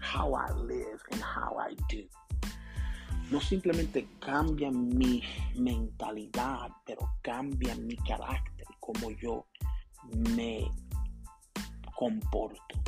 how 0.00 0.34
I 0.34 0.50
live, 0.52 1.02
and 1.12 1.20
how 1.20 1.56
I 1.58 1.74
do. 1.88 2.04
No 3.30 3.40
simplemente 3.40 4.06
cambia 4.20 4.70
mi 4.70 5.22
mentalidad, 5.56 6.70
pero 6.86 7.08
cambia 7.22 7.74
mi 7.74 7.96
carácter, 7.96 8.66
como 8.80 9.10
yo 9.10 9.46
me 10.36 10.70
comporto. 11.96 12.82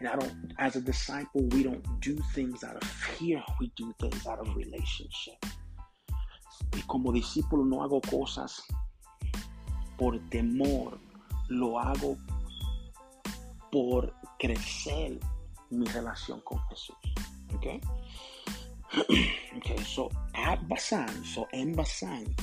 And 0.00 0.08
I 0.08 0.16
don't, 0.16 0.52
as 0.58 0.76
a 0.76 0.80
disciple, 0.80 1.42
we 1.50 1.62
don't 1.62 1.84
do 2.00 2.16
things 2.34 2.64
out 2.64 2.76
of 2.76 2.88
fear, 2.88 3.42
we 3.60 3.72
do 3.76 3.94
things 4.00 4.26
out 4.26 4.38
of 4.38 4.54
relationship. 4.54 5.38
Y 6.74 6.82
como 6.86 7.12
discípulo 7.12 7.64
no 7.64 7.82
hago 7.82 8.00
cosas 8.00 8.62
por 9.96 10.18
temor, 10.30 10.98
lo 11.48 11.78
hago 11.78 12.16
por 13.70 14.12
crecer 14.38 15.18
mi 15.70 15.86
relación 15.86 16.40
con 16.42 16.58
Jesús. 16.68 16.96
Okay? 17.54 17.80
okay, 19.56 19.78
so 19.84 20.10
at 20.34 20.66
Basan, 20.68 21.24
so 21.24 21.46
en 21.52 21.74
Basan, 21.74 22.34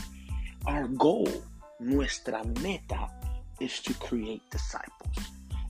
our 0.67 0.87
goal, 0.87 1.27
nuestra 1.79 2.43
meta, 2.61 3.09
is 3.59 3.81
to 3.81 3.93
create 3.95 4.41
disciples. 4.51 5.15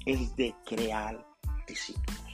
Es 0.05 0.35
de 0.35 0.53
crear 0.65 1.17
discípulos. 1.65 2.25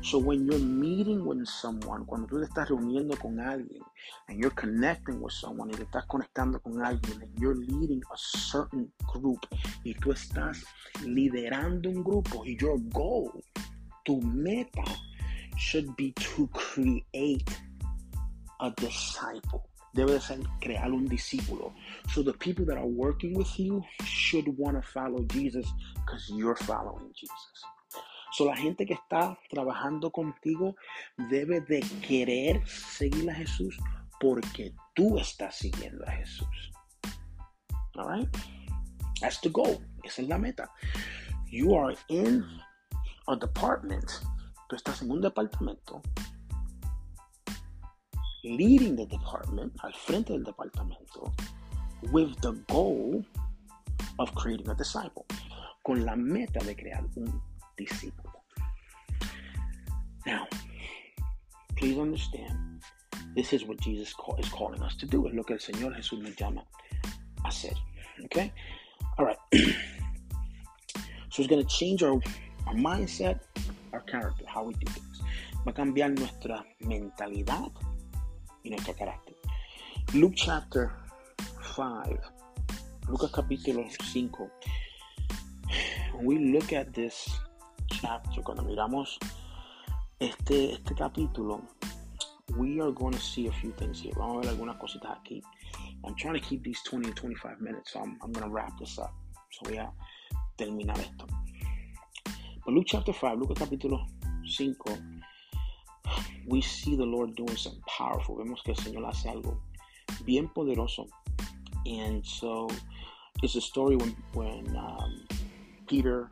So 0.00 0.18
when 0.18 0.46
you're 0.46 0.58
meeting 0.58 1.24
with 1.24 1.44
someone, 1.46 2.04
cuando 2.04 2.28
tú 2.28 2.38
te 2.38 2.46
estás 2.46 2.68
reuniendo 2.68 3.18
con 3.18 3.40
alguien, 3.40 3.82
and 4.28 4.38
you're 4.38 4.54
connecting 4.54 5.20
with 5.20 5.32
someone, 5.32 5.70
y 5.70 5.74
te 5.74 5.84
estás 5.84 6.06
conectando 6.06 6.62
con 6.62 6.84
alguien, 6.84 7.22
and 7.22 7.38
you're 7.38 7.56
leading 7.56 8.02
a 8.12 8.16
certain 8.16 8.92
group, 9.12 9.44
y 9.84 9.94
tú 9.94 10.12
estás 10.12 10.64
liderando 11.04 11.88
un 11.88 12.04
grupo, 12.04 12.44
y 12.44 12.56
your 12.60 12.78
goal, 12.90 13.42
tu 14.04 14.20
meta, 14.20 14.84
should 15.56 15.94
be 15.96 16.12
to 16.12 16.46
create 16.52 17.50
a 18.60 18.70
disciple. 18.76 19.64
Debe 19.94 20.20
ser 20.20 20.38
crear 20.60 20.92
un 20.92 21.08
discípulo. 21.08 21.72
So 22.10 22.22
the 22.22 22.34
people 22.34 22.64
that 22.66 22.76
are 22.76 22.86
working 22.86 23.34
with 23.34 23.58
you 23.58 23.82
should 24.04 24.46
want 24.56 24.76
to 24.76 24.82
follow 24.82 25.24
Jesus 25.24 25.66
because 25.94 26.30
you're 26.30 26.54
following 26.54 27.10
Jesus. 27.14 27.77
So 28.32 28.44
la 28.44 28.56
gente 28.56 28.86
que 28.86 28.94
está 28.94 29.38
trabajando 29.48 30.10
contigo 30.10 30.76
debe 31.30 31.60
de 31.62 31.80
querer 32.06 32.66
seguir 32.66 33.30
a 33.30 33.34
Jesús 33.34 33.78
porque 34.20 34.74
tú 34.94 35.18
estás 35.18 35.56
siguiendo 35.56 36.04
a 36.06 36.12
Jesús. 36.12 36.72
All 37.96 38.08
right? 38.08 38.28
That's 39.20 39.40
the 39.40 39.48
goal. 39.48 39.78
Esa 40.04 40.22
es 40.22 40.28
la 40.28 40.38
meta. 40.38 40.70
You 41.46 41.74
are 41.74 41.96
in 42.08 42.44
a 43.26 43.36
department. 43.36 44.10
Tú 44.68 44.76
estás 44.76 45.02
en 45.02 45.10
un 45.10 45.20
departamento 45.20 46.02
leading 48.44 48.96
the 48.96 49.06
department, 49.06 49.72
al 49.82 49.92
frente 49.92 50.32
del 50.32 50.44
departamento, 50.44 51.32
with 52.12 52.34
the 52.40 52.52
goal 52.68 53.24
of 54.18 54.32
creating 54.34 54.68
a 54.68 54.74
disciple, 54.74 55.24
con 55.84 56.04
la 56.04 56.16
meta 56.16 56.64
de 56.64 56.74
crear 56.74 57.04
un 57.16 57.42
Now, 60.26 60.46
please 61.76 61.98
understand, 61.98 62.82
this 63.34 63.52
is 63.52 63.64
what 63.64 63.80
Jesus 63.80 64.12
is 64.38 64.48
calling 64.48 64.82
us 64.82 64.96
to 64.96 65.06
do. 65.06 65.26
Es 65.26 65.34
lo 65.34 65.42
que 65.42 65.56
Señor 65.56 65.96
Jesús 65.96 66.20
nos 66.20 66.34
llama 66.36 66.64
a 67.44 67.48
hacer. 67.48 67.74
Okay? 68.24 68.52
All 69.18 69.24
right. 69.24 69.38
so 71.30 71.38
it's 71.38 71.46
going 71.46 71.64
to 71.64 71.68
change 71.68 72.02
our, 72.02 72.20
our 72.66 72.74
mindset, 72.74 73.40
our 73.92 74.00
character, 74.00 74.44
how 74.46 74.64
we 74.64 74.74
do 74.74 74.90
things. 74.92 75.22
Va 75.64 75.70
a 75.70 75.74
cambiar 75.74 76.10
nuestra 76.10 76.64
mentalidad 76.80 77.72
y 78.64 78.70
nuestro 78.70 78.94
carácter. 78.94 79.34
Luke 80.14 80.34
chapter 80.36 80.92
5, 81.76 82.18
Lucas 83.08 83.30
capítulo 83.30 83.88
5. 83.88 84.50
When 86.14 86.26
we 86.26 86.52
look 86.52 86.72
at 86.72 86.92
this 86.92 87.28
chapter, 87.90 88.42
cuando 88.42 88.62
miramos 88.62 89.18
este, 90.20 90.72
este 90.72 90.94
capítulo, 90.94 91.62
we 92.56 92.80
are 92.80 92.90
going 92.92 93.12
to 93.12 93.20
see 93.20 93.46
a 93.46 93.52
few 93.52 93.72
things 93.72 94.00
here. 94.00 94.12
Vamos 94.16 94.38
a 94.38 94.48
ver 94.48 94.56
algunas 94.56 94.76
cositas 94.78 95.16
aquí. 95.18 95.42
I'm 96.04 96.14
trying 96.14 96.34
to 96.34 96.40
keep 96.40 96.62
these 96.62 96.80
20 96.84 97.08
and 97.08 97.16
25 97.16 97.60
minutes, 97.60 97.92
so 97.92 98.00
I'm, 98.00 98.18
I'm 98.22 98.32
going 98.32 98.46
to 98.46 98.50
wrap 98.50 98.78
this 98.78 98.98
up. 98.98 99.12
So 99.50 99.70
voy 99.70 99.78
a 99.78 99.90
terminar 100.56 100.98
esto. 100.98 101.26
But 102.64 102.74
Luke 102.74 102.86
chapter 102.86 103.12
5, 103.12 103.38
Lucas 103.38 103.58
capítulo 103.58 104.06
5, 104.46 104.76
we 106.46 106.60
see 106.60 106.96
the 106.96 107.04
Lord 107.04 107.34
doing 107.36 107.56
something 107.56 107.82
powerful. 107.86 108.36
Vemos 108.36 108.62
que 108.62 108.72
el 108.72 108.76
Señor 108.76 109.06
hace 109.06 109.28
algo 109.28 109.58
bien 110.24 110.48
poderoso. 110.48 111.08
And 111.86 112.24
so 112.24 112.68
it's 113.42 113.56
a 113.56 113.60
story 113.60 113.96
when, 113.96 114.16
when 114.32 114.76
um, 114.76 115.26
Peter 115.86 116.30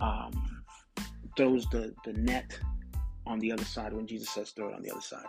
um, 0.00 0.53
throws 1.36 1.66
the, 1.70 1.94
the 2.04 2.12
net 2.12 2.58
on 3.26 3.38
the 3.38 3.50
other 3.50 3.64
side, 3.64 3.92
when 3.92 4.06
Jesus 4.06 4.30
says 4.30 4.50
throw 4.50 4.68
it 4.68 4.74
on 4.74 4.82
the 4.82 4.90
other 4.90 5.00
side. 5.00 5.24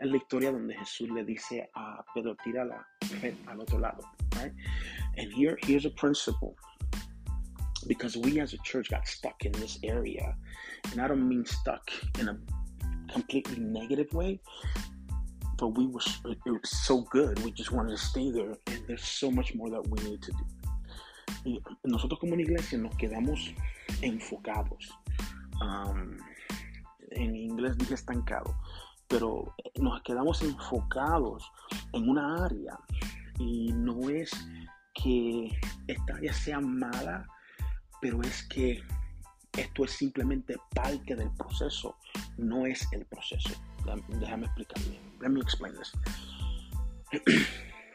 Es 0.00 0.08
la 0.10 0.18
historia 0.18 0.50
donde 0.52 0.74
Jesús 0.74 1.10
le 1.10 1.22
dice 1.24 1.68
a 1.76 2.02
Pedro, 2.14 2.36
tira 2.42 2.64
la 2.64 2.84
red 3.22 3.36
al 3.48 3.60
otro 3.60 3.78
lado, 3.78 4.02
right? 4.36 4.52
And 5.16 5.32
here, 5.32 5.58
here's 5.62 5.86
a 5.86 5.90
principle. 5.90 6.56
Because 7.86 8.16
we 8.16 8.40
as 8.40 8.52
a 8.52 8.58
church 8.64 8.90
got 8.90 9.06
stuck 9.06 9.44
in 9.44 9.52
this 9.52 9.78
area, 9.84 10.34
and 10.90 11.00
I 11.00 11.06
don't 11.06 11.28
mean 11.28 11.44
stuck 11.44 11.88
in 12.18 12.28
a 12.28 12.36
completely 13.12 13.60
negative 13.60 14.12
way, 14.12 14.40
but 15.56 15.68
we 15.68 15.86
were 15.86 16.00
it 16.24 16.50
was 16.50 16.68
so 16.68 17.02
good. 17.02 17.38
We 17.44 17.52
just 17.52 17.70
wanted 17.70 17.92
to 17.92 17.98
stay 17.98 18.32
there, 18.32 18.56
and 18.66 18.82
there's 18.88 19.04
so 19.04 19.30
much 19.30 19.54
more 19.54 19.70
that 19.70 19.86
we 19.86 20.02
need 20.02 20.20
to 20.22 20.32
do. 20.32 20.44
Y 21.44 21.60
nosotros 21.84 22.18
como 22.18 22.32
una 22.32 22.42
iglesia 22.42 22.76
nos 22.76 22.94
quedamos 22.96 23.54
enfocados. 24.02 24.90
En 27.10 27.34
inglés 27.34 27.76
dije 27.78 27.94
estancado, 27.94 28.54
pero 29.08 29.54
nos 29.76 30.02
quedamos 30.02 30.42
enfocados 30.42 31.50
en 31.92 32.08
una 32.08 32.44
área 32.44 32.78
y 33.38 33.72
no 33.72 34.10
es 34.10 34.30
que 34.94 35.50
esta 35.86 36.14
área 36.14 36.32
sea 36.32 36.60
mala, 36.60 37.26
pero 38.00 38.20
es 38.22 38.46
que 38.48 38.82
esto 39.56 39.84
es 39.84 39.92
simplemente 39.92 40.56
parte 40.74 41.16
del 41.16 41.30
proceso, 41.32 41.96
no 42.36 42.66
es 42.66 42.86
el 42.92 43.04
proceso. 43.06 43.50
Déjame 44.08 44.46
explicarle. 44.46 45.00
Let 45.20 45.30
me 45.30 45.40
explain 45.40 45.74
this. 45.74 45.92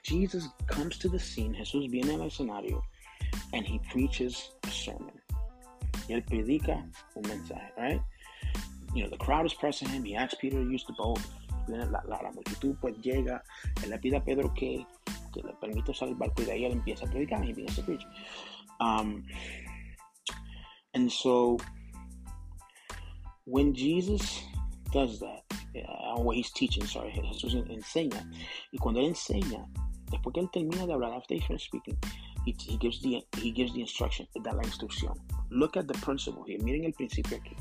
Jesus 0.04 0.50
comes 0.67 0.97
to 1.00 1.10
the 1.10 1.19
scene, 1.19 1.54
Jesús 1.54 1.89
viene 1.91 2.15
al 2.15 2.28
escenario, 2.28 2.82
and 3.54 3.65
he 3.65 3.80
preaches 3.91 4.52
a 4.63 4.71
sermon. 4.71 5.20
Él 6.07 6.23
predica 6.23 6.85
un 7.15 7.23
mensaje, 7.27 7.71
right? 7.77 8.01
You 8.93 9.03
know, 9.03 9.09
the 9.09 9.17
crowd 9.17 9.45
is 9.45 9.53
pressing 9.53 9.87
him. 9.87 10.03
He 10.03 10.15
asks 10.15 10.35
Peter 10.39 10.57
to 10.57 10.69
use 10.69 10.83
the 10.85 10.93
boat. 10.93 11.19
La, 11.67 11.85
la, 11.85 12.21
la 12.21 12.31
multitud 12.31 12.75
pues 12.81 12.95
llega. 13.01 13.41
Él 13.83 13.89
le 13.89 13.97
pide 13.99 14.17
a 14.17 14.23
Pedro 14.23 14.53
que, 14.53 14.85
que 15.33 15.41
le 15.41 15.53
permita 15.61 15.91
usar 15.91 16.09
el 16.09 16.15
barco 16.15 16.41
y 16.41 16.45
de 16.45 16.51
ahí 16.51 16.65
él 16.65 16.73
empieza 16.73 17.05
a 17.05 17.09
predicar. 17.09 17.43
He 17.43 17.53
begins 17.53 17.75
to 17.75 17.83
preach. 17.83 18.03
Um, 18.79 19.23
and 20.93 21.09
so, 21.09 21.57
when 23.45 23.73
Jesus 23.73 24.41
does 24.91 25.19
that, 25.19 25.43
uh, 25.75 26.19
what 26.19 26.35
he's 26.35 26.51
teaching, 26.51 26.85
sorry, 26.85 27.11
Jesús 27.11 27.55
enseña. 27.69 28.29
Y 28.73 28.77
cuando 28.79 28.99
él 28.99 29.07
enseña, 29.07 29.65
después 30.09 30.33
que 30.33 30.41
él 30.41 30.49
termina 30.51 30.85
de 30.85 30.93
hablar, 30.93 31.13
after 31.13 31.35
he 31.35 31.41
finished 31.41 31.67
speaking, 31.67 31.97
he, 32.45 32.56
he, 32.60 32.77
gives 32.77 33.01
the, 33.01 33.23
he 33.38 33.51
gives 33.51 33.73
the 33.73 33.82
instruction, 33.82 34.27
da 34.43 34.51
la 34.51 34.63
instrucción. 34.63 35.17
Look 35.49 35.77
at 35.77 35.88
the 35.88 35.93
principle 35.95 36.43
here. 36.43 36.60
Miren 36.60 36.86
el 36.86 36.93
principio 36.93 37.38
aquí. 37.38 37.56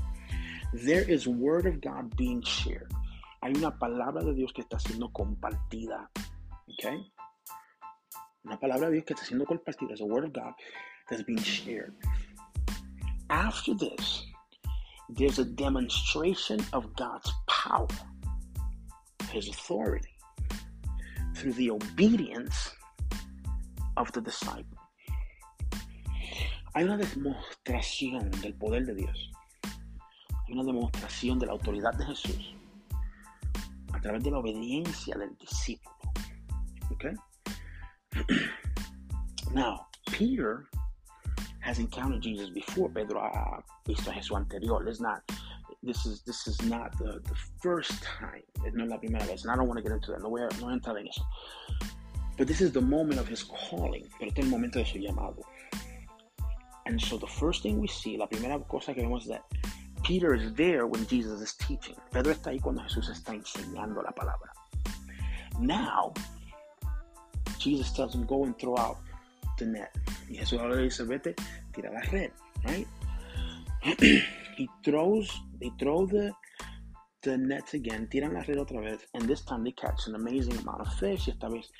There 0.72 1.02
is 1.02 1.26
word 1.26 1.66
of 1.66 1.80
God 1.80 2.16
being 2.16 2.42
shared. 2.42 2.90
Hay 3.42 3.52
una 3.56 3.72
palabra 3.72 4.24
de 4.24 4.34
Dios 4.34 4.52
que 4.52 4.62
está 4.62 4.78
siendo 4.78 5.12
compartida. 5.12 6.08
Okay? 6.74 7.04
Una 8.44 8.58
palabra 8.58 8.88
de 8.88 8.92
Dios 8.92 9.04
que 9.04 9.14
está 9.14 9.24
siendo 9.24 9.44
compartida. 9.44 9.88
There's 9.88 10.00
a 10.00 10.06
word 10.06 10.24
of 10.24 10.32
God 10.32 10.52
that's 11.08 11.22
being 11.22 11.42
shared. 11.42 11.94
After 13.28 13.74
this, 13.74 14.24
there's 15.08 15.38
a 15.38 15.44
demonstration 15.44 16.60
of 16.72 16.94
God's 16.96 17.32
power, 17.48 17.88
His 19.30 19.48
authority, 19.48 20.16
through 21.34 21.54
the 21.54 21.70
obedience 21.70 22.72
of 24.00 24.10
the 24.12 24.20
disciple. 24.20 24.78
Hay 26.74 26.84
una 26.84 26.96
demostración 26.96 28.30
del 28.42 28.54
poder 28.54 28.86
de 28.86 28.94
Dios. 28.94 29.30
Hay 29.64 30.54
una 30.54 30.64
demostración 30.64 31.38
de 31.38 31.46
la 31.46 31.52
autoridad 31.52 31.92
de 31.94 32.06
Jesús 32.06 32.54
a 33.92 34.00
través 34.00 34.22
de 34.22 34.30
la 34.30 34.38
obediencia 34.38 35.16
del 35.16 35.36
discípulo. 35.36 35.96
Okay? 36.92 37.12
now, 39.54 39.86
Peter 40.06 40.66
has 41.60 41.78
encountered 41.78 42.22
Jesus 42.22 42.50
before. 42.50 42.88
Pedro 42.88 43.20
ha 43.20 43.62
visto 43.86 44.10
a 44.10 44.14
Jesús 44.14 44.36
anterior. 44.36 44.86
It's 44.88 45.00
not. 45.00 45.22
This 45.82 46.04
is 46.04 46.22
this 46.22 46.46
is 46.46 46.60
not 46.62 46.96
the, 46.98 47.20
the 47.24 47.34
first 47.62 48.02
time. 48.02 48.42
No 48.74 48.84
es 48.84 48.90
la 48.90 48.98
primera 48.98 49.26
vez. 49.26 49.44
And 49.44 49.52
I 49.52 49.56
don't 49.56 49.66
want 49.66 49.78
to 49.78 49.82
get 49.82 49.92
into 49.92 50.12
that. 50.12 50.20
No 50.20 50.28
voy 50.28 50.42
a, 50.42 50.48
no 50.60 50.66
voy 50.66 50.72
a 50.72 50.76
entrar 50.76 50.98
en 50.98 51.08
eso. 51.08 51.22
But 52.36 52.46
this 52.46 52.60
is 52.60 52.72
the 52.72 52.80
moment 52.80 53.20
of 53.20 53.28
his 53.28 53.42
calling. 53.42 54.06
Pero 54.18 54.30
este 54.30 54.40
es 54.40 54.44
el 54.44 54.50
momento 54.50 54.78
de 54.78 54.84
su 54.84 54.98
llamado. 54.98 55.42
And 56.86 57.00
so 57.00 57.18
the 57.18 57.26
first 57.26 57.62
thing 57.62 57.78
we 57.78 57.88
see, 57.88 58.16
la 58.16 58.26
primera 58.26 58.58
cosa 58.66 58.94
que 58.94 59.02
vemos 59.02 59.22
es 59.22 59.28
that 59.28 59.44
Peter 60.02 60.34
is 60.34 60.52
there 60.54 60.86
when 60.86 61.06
Jesus 61.06 61.40
is 61.40 61.54
teaching. 61.54 61.96
Pedro 62.10 62.32
está 62.32 62.50
ahí 62.50 62.60
cuando 62.60 62.82
Jesús 62.82 63.08
está 63.10 63.34
enseñando 63.34 64.02
la 64.02 64.12
palabra. 64.12 64.50
Now, 65.60 66.14
Jesus 67.58 67.92
tells 67.92 68.14
him, 68.14 68.24
go 68.24 68.44
and 68.44 68.58
throw 68.58 68.76
out 68.78 68.96
the 69.58 69.66
net. 69.66 69.94
Y 70.28 70.36
Jesús 70.36 70.58
ahora 70.58 70.76
le 70.76 70.84
dice, 70.84 71.04
vete, 71.04 71.34
tira 71.74 71.92
la 71.92 72.00
red, 72.10 72.32
right? 72.64 72.86
he 74.56 74.68
throws, 74.82 75.30
they 75.60 75.70
throw 75.78 76.06
the, 76.06 76.32
the 77.22 77.36
nets 77.36 77.74
again, 77.74 78.08
tiran 78.10 78.32
la 78.32 78.40
red 78.40 78.56
otra 78.56 78.82
vez, 78.82 79.00
and 79.14 79.28
this 79.28 79.42
time 79.42 79.64
they 79.64 79.72
catch 79.72 80.06
an 80.06 80.14
amazing 80.14 80.56
amount 80.58 80.80
of 80.80 80.92
fish. 80.94 81.28
Y 81.28 81.32
esta 81.32 81.48
vez 81.48 81.70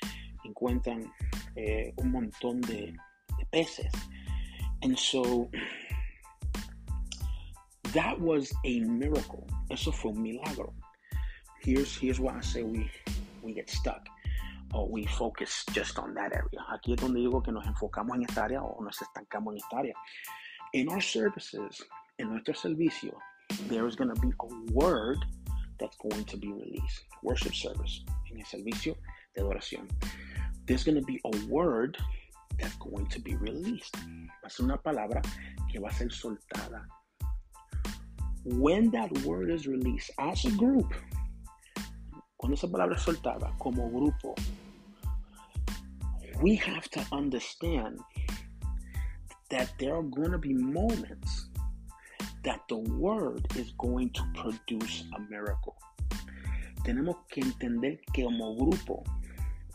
encuentran 0.45 1.11
eh, 1.55 1.93
un 1.97 2.11
montón 2.11 2.61
de, 2.61 2.93
de 3.37 3.45
peces. 3.51 3.91
And 4.83 4.97
so 4.97 5.49
that 7.93 8.19
was 8.19 8.51
a 8.65 8.79
miracle. 8.79 9.45
Eso 9.69 9.91
fue 9.91 10.11
un 10.11 10.21
milagro. 10.21 10.73
Here's 11.61 11.95
here's 11.97 12.19
why 12.19 12.37
I 12.37 12.41
say 12.41 12.63
we 12.63 12.89
we 13.43 13.53
get 13.53 13.69
stuck 13.69 14.07
or 14.73 14.87
we 14.87 15.05
focus 15.05 15.63
just 15.73 15.99
on 15.99 16.13
that 16.15 16.33
area. 16.33 16.61
Aquí 16.71 16.93
es 16.93 17.01
donde 17.01 17.19
digo 17.19 17.43
que 17.43 17.51
nos 17.51 17.65
enfocamos 17.65 18.15
en 18.15 18.23
esta 18.23 18.45
área 18.45 18.63
o 18.63 18.81
nos 18.83 19.01
estancamos 19.01 19.53
en 19.53 19.57
esta 19.57 19.77
área. 19.77 19.93
In 20.73 20.89
our 20.89 21.01
services, 21.01 21.83
en 22.17 22.29
nuestro 22.29 22.53
servicio, 22.53 23.13
there 23.67 23.85
is 23.87 23.95
going 23.95 24.13
to 24.13 24.19
be 24.21 24.29
a 24.29 24.73
word 24.73 25.17
that's 25.79 25.97
going 25.97 26.23
to 26.25 26.37
be 26.37 26.51
released. 26.51 27.03
Worship 27.23 27.53
service, 27.53 28.03
en 28.31 28.39
el 28.39 28.45
servicio 28.45 28.95
de 29.35 29.41
adoración. 29.41 29.87
There's 30.65 30.83
going 30.83 30.95
to 30.95 31.05
be 31.05 31.19
a 31.25 31.47
word 31.47 31.97
that's 32.59 32.75
going 32.75 33.07
to 33.07 33.19
be 33.19 33.35
released. 33.35 33.95
Va 33.95 34.47
a 34.47 34.49
ser 34.49 34.63
una 34.63 34.77
palabra 34.77 35.21
que 35.71 35.79
va 35.79 35.89
a 35.89 35.93
ser 35.93 36.09
soltada. 36.09 36.85
When 38.43 38.91
that 38.91 39.11
word 39.25 39.51
is 39.51 39.67
released 39.67 40.11
as 40.19 40.45
a 40.45 40.51
group, 40.51 40.93
cuando 42.37 42.55
esa 42.55 42.67
palabra 42.67 42.95
es 42.95 43.03
soltada 43.03 43.51
como 43.59 43.89
grupo, 43.89 44.35
we 46.41 46.55
have 46.55 46.89
to 46.89 47.05
understand 47.11 47.99
that 49.49 49.71
there 49.77 49.95
are 49.95 50.03
going 50.03 50.31
to 50.31 50.39
be 50.39 50.53
moments 50.53 51.49
that 52.43 52.61
the 52.69 52.77
word 52.77 53.45
is 53.55 53.71
going 53.77 54.09
to 54.11 54.23
produce 54.33 55.03
a 55.15 55.19
miracle. 55.29 55.75
Tenemos 56.83 57.15
que 57.29 57.43
entender 57.43 57.99
que 58.11 58.23
como 58.23 58.55
grupo, 58.55 59.03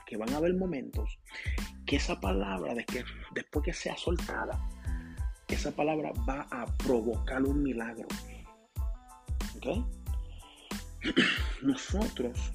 que 0.07 0.17
van 0.17 0.33
a 0.33 0.37
haber 0.37 0.55
momentos 0.55 1.19
que 1.85 1.97
esa 1.97 2.19
palabra, 2.21 2.75
de 2.75 2.85
que 2.85 3.05
después 3.35 3.65
que 3.65 3.73
sea 3.73 3.97
soltada, 3.97 4.59
esa 5.49 5.73
palabra 5.73 6.13
va 6.29 6.47
a 6.51 6.65
provocar 6.79 7.43
un 7.43 7.63
milagro. 7.63 8.07
¿Ok? 9.57 9.85
Nosotros 11.63 12.53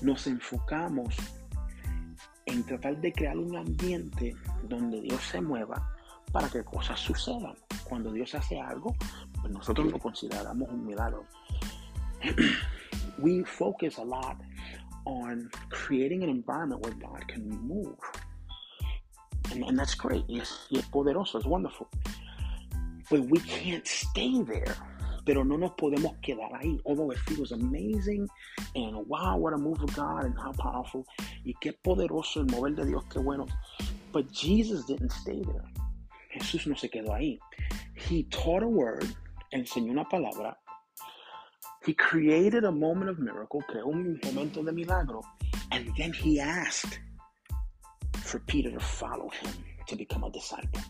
nos 0.00 0.26
enfocamos 0.26 1.16
en 2.46 2.64
tratar 2.64 3.00
de 3.00 3.12
crear 3.12 3.36
un 3.36 3.56
ambiente 3.56 4.34
donde 4.68 5.00
Dios 5.00 5.22
se 5.22 5.40
mueva 5.40 5.94
para 6.32 6.48
que 6.48 6.64
cosas 6.64 6.98
sucedan. 6.98 7.54
Cuando 7.84 8.12
Dios 8.12 8.34
hace 8.34 8.60
algo, 8.60 8.96
pues 9.40 9.52
nosotros 9.52 9.90
lo 9.90 9.98
consideramos 9.98 10.68
un 10.70 10.86
milagro. 10.86 11.24
We 13.18 13.44
focus 13.44 13.98
a 13.98 14.04
lot 14.04 14.38
on 15.04 15.50
creating 15.70 16.22
an 16.22 16.28
environment 16.28 16.80
where 16.82 16.94
God 16.94 17.26
can 17.28 17.48
move. 17.48 17.96
And, 19.52 19.64
and 19.64 19.78
that's 19.78 19.94
great. 19.94 20.24
Yes, 20.28 20.66
es 20.72 20.86
poderoso, 20.88 21.38
es 21.38 21.44
wonderful. 21.44 21.88
But 23.10 23.22
we 23.22 23.40
can't 23.40 23.86
stay 23.86 24.42
there. 24.42 24.74
Pero 25.24 25.44
no 25.44 25.56
nos 25.56 25.72
podemos 25.72 26.16
quedar 26.20 26.52
ahí. 26.52 26.80
Although 26.84 27.12
it 27.12 27.18
feels 27.18 27.52
amazing 27.52 28.28
and 28.74 28.96
wow, 29.06 29.36
what 29.36 29.52
a 29.52 29.58
move 29.58 29.80
of 29.82 29.94
God 29.94 30.24
and 30.24 30.36
how 30.36 30.52
powerful. 30.52 31.06
Y 31.44 31.54
qué 31.60 31.72
poderoso 31.84 32.40
el 32.40 32.46
mover 32.46 32.74
de 32.74 32.86
Dios, 32.86 33.04
qué 33.08 33.22
bueno. 33.22 33.46
But 34.12 34.32
Jesus 34.32 34.84
didn't 34.86 35.12
stay 35.12 35.42
there. 35.42 35.64
Jesús 36.32 36.66
no 36.66 36.74
se 36.74 36.88
quedó 36.88 37.12
ahí. 37.12 37.38
He 37.94 38.24
taught 38.24 38.62
a 38.62 38.66
word, 38.66 39.06
enseñó 39.52 39.92
una 39.92 40.08
palabra. 40.08 40.56
He 41.84 41.94
created 41.94 42.64
a 42.64 42.70
moment 42.70 43.10
of 43.10 43.18
miracle, 43.18 43.62
creó 43.68 43.86
un 43.86 44.20
momento 44.24 44.62
de 44.62 44.72
milagro, 44.72 45.22
and 45.72 45.90
then 45.96 46.12
he 46.12 46.38
asked 46.38 47.00
for 48.22 48.38
Peter 48.40 48.70
to 48.70 48.78
follow 48.78 49.28
him 49.30 49.52
to 49.88 49.96
become 49.96 50.22
a 50.22 50.30
disciple. 50.30 50.80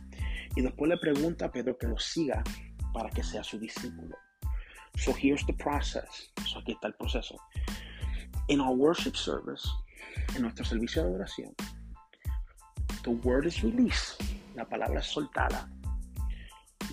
Y 0.54 0.62
después 0.62 0.88
le 0.88 0.98
pregunta 0.98 1.46
a 1.46 1.48
Pedro 1.50 1.78
que 1.78 1.88
lo 1.88 1.96
siga 1.96 2.44
para 2.92 3.08
que 3.08 3.22
sea 3.22 3.42
su 3.42 3.58
discípulo. 3.58 4.14
So 4.98 5.12
here's 5.12 5.44
the 5.46 5.54
process. 5.54 6.28
So 6.46 6.58
aquí 6.60 6.72
está 6.72 6.88
el 6.88 6.94
proceso. 6.94 7.36
In 8.48 8.60
our 8.60 8.74
worship 8.74 9.16
service, 9.16 9.66
en 10.36 10.42
nuestro 10.42 10.64
servicio 10.64 11.02
de 11.02 11.08
adoración, 11.08 11.54
the 13.02 13.10
word 13.10 13.46
is 13.46 13.62
released. 13.62 14.20
La 14.54 14.64
palabra 14.64 14.98
es 14.98 15.06
soltada. 15.06 15.68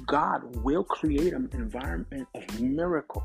God 0.05 0.55
will 0.63 0.85
create 0.85 1.33
an 1.33 1.49
environment 1.53 2.27
of 2.33 2.61
miracles. 2.61 3.23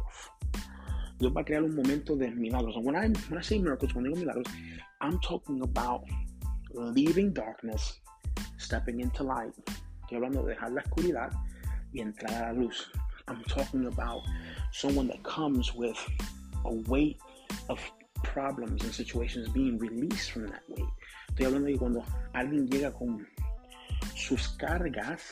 Dios 1.24 1.34
va 1.34 1.40
a 1.40 1.44
crear 1.46 1.62
un 1.62 1.74
momento 1.74 2.16
de 2.16 2.30
milagros. 2.32 2.76
And 2.76 2.84
when 2.84 2.96
I, 2.96 3.08
when 3.30 3.38
I 3.38 3.42
say 3.42 3.58
miracles, 3.58 3.92
I 3.96 4.00
digo 4.00 4.14
milagros, 4.14 4.44
I'm 5.00 5.18
talking 5.20 5.62
about 5.62 6.04
leaving 6.74 7.32
darkness, 7.32 7.98
stepping 8.58 9.00
into 9.00 9.24
light. 9.24 9.54
Estoy 10.02 10.18
hablando 10.18 10.42
de 10.42 10.54
dejar 10.54 10.72
la 10.72 10.82
oscuridad 10.82 11.32
y 11.94 12.02
entrar 12.02 12.42
a 12.42 12.52
la 12.52 12.60
luz. 12.60 12.90
I'm 13.26 13.42
talking 13.44 13.86
about 13.86 14.20
someone 14.70 15.08
that 15.08 15.22
comes 15.22 15.74
with 15.74 15.96
a 16.66 16.74
weight 16.90 17.16
of 17.70 17.80
problems 18.22 18.84
and 18.84 18.92
situations 18.92 19.48
being 19.48 19.78
released 19.78 20.30
from 20.30 20.46
that 20.48 20.60
weight. 20.68 20.92
Estoy 21.30 21.46
hablando 21.46 21.68
de 21.68 21.78
cuando 21.78 22.04
alguien 22.34 22.68
llega 22.68 22.92
con 22.92 23.26
sus 24.14 24.48
cargas 24.58 25.22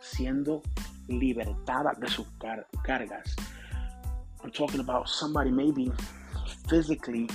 siendo 0.00 0.62
libertada 1.06 1.92
de 2.00 2.08
sus 2.08 2.26
car 2.40 2.66
cargas. 2.82 3.36
I'm 4.42 4.50
talking 4.50 4.80
about 4.80 5.08
somebody 5.08 5.50
maybe 5.50 5.92
physically 6.68 7.28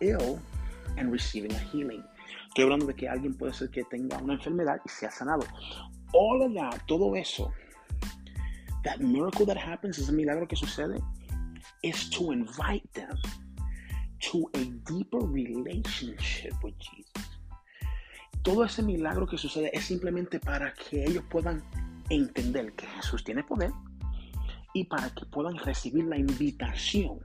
ill 0.00 0.40
and 0.96 1.10
receiving 1.10 1.52
a 1.52 1.58
healing. 1.58 2.02
Estoy 2.48 2.64
hablando 2.64 2.86
de 2.86 2.94
que 2.94 3.08
alguien 3.08 3.34
puede 3.34 3.52
ser 3.54 3.70
que 3.70 3.84
tenga 3.84 4.18
una 4.18 4.34
enfermedad 4.34 4.80
y 4.84 4.88
sea 4.88 5.10
sanado. 5.10 5.44
All 6.12 6.42
of 6.42 6.54
that, 6.54 6.80
todo 6.86 7.14
eso, 7.14 7.52
that 8.84 9.00
miracle 9.00 9.44
that 9.46 9.56
happens, 9.56 9.98
ese 9.98 10.10
milagro 10.12 10.46
que 10.46 10.56
sucede, 10.56 11.02
is 11.82 12.08
to 12.10 12.32
invite 12.32 12.88
them 12.94 13.16
to 14.20 14.50
a 14.54 14.64
deeper 14.90 15.20
relationship 15.20 16.52
with 16.62 16.74
Jesus. 16.78 17.38
Todo 18.42 18.64
ese 18.64 18.82
milagro 18.82 19.26
que 19.26 19.36
sucede 19.36 19.70
es 19.72 19.84
simplemente 19.84 20.40
para 20.40 20.72
que 20.74 21.04
ellos 21.04 21.24
puedan 21.28 21.62
entender 22.08 22.72
que 22.72 22.86
Jesús 22.86 23.22
tiene 23.22 23.42
poder 23.42 23.72
y 24.74 24.84
para 24.84 25.10
que 25.10 25.24
puedan 25.26 25.56
recibir 25.58 26.04
la 26.04 26.18
invitación 26.18 27.20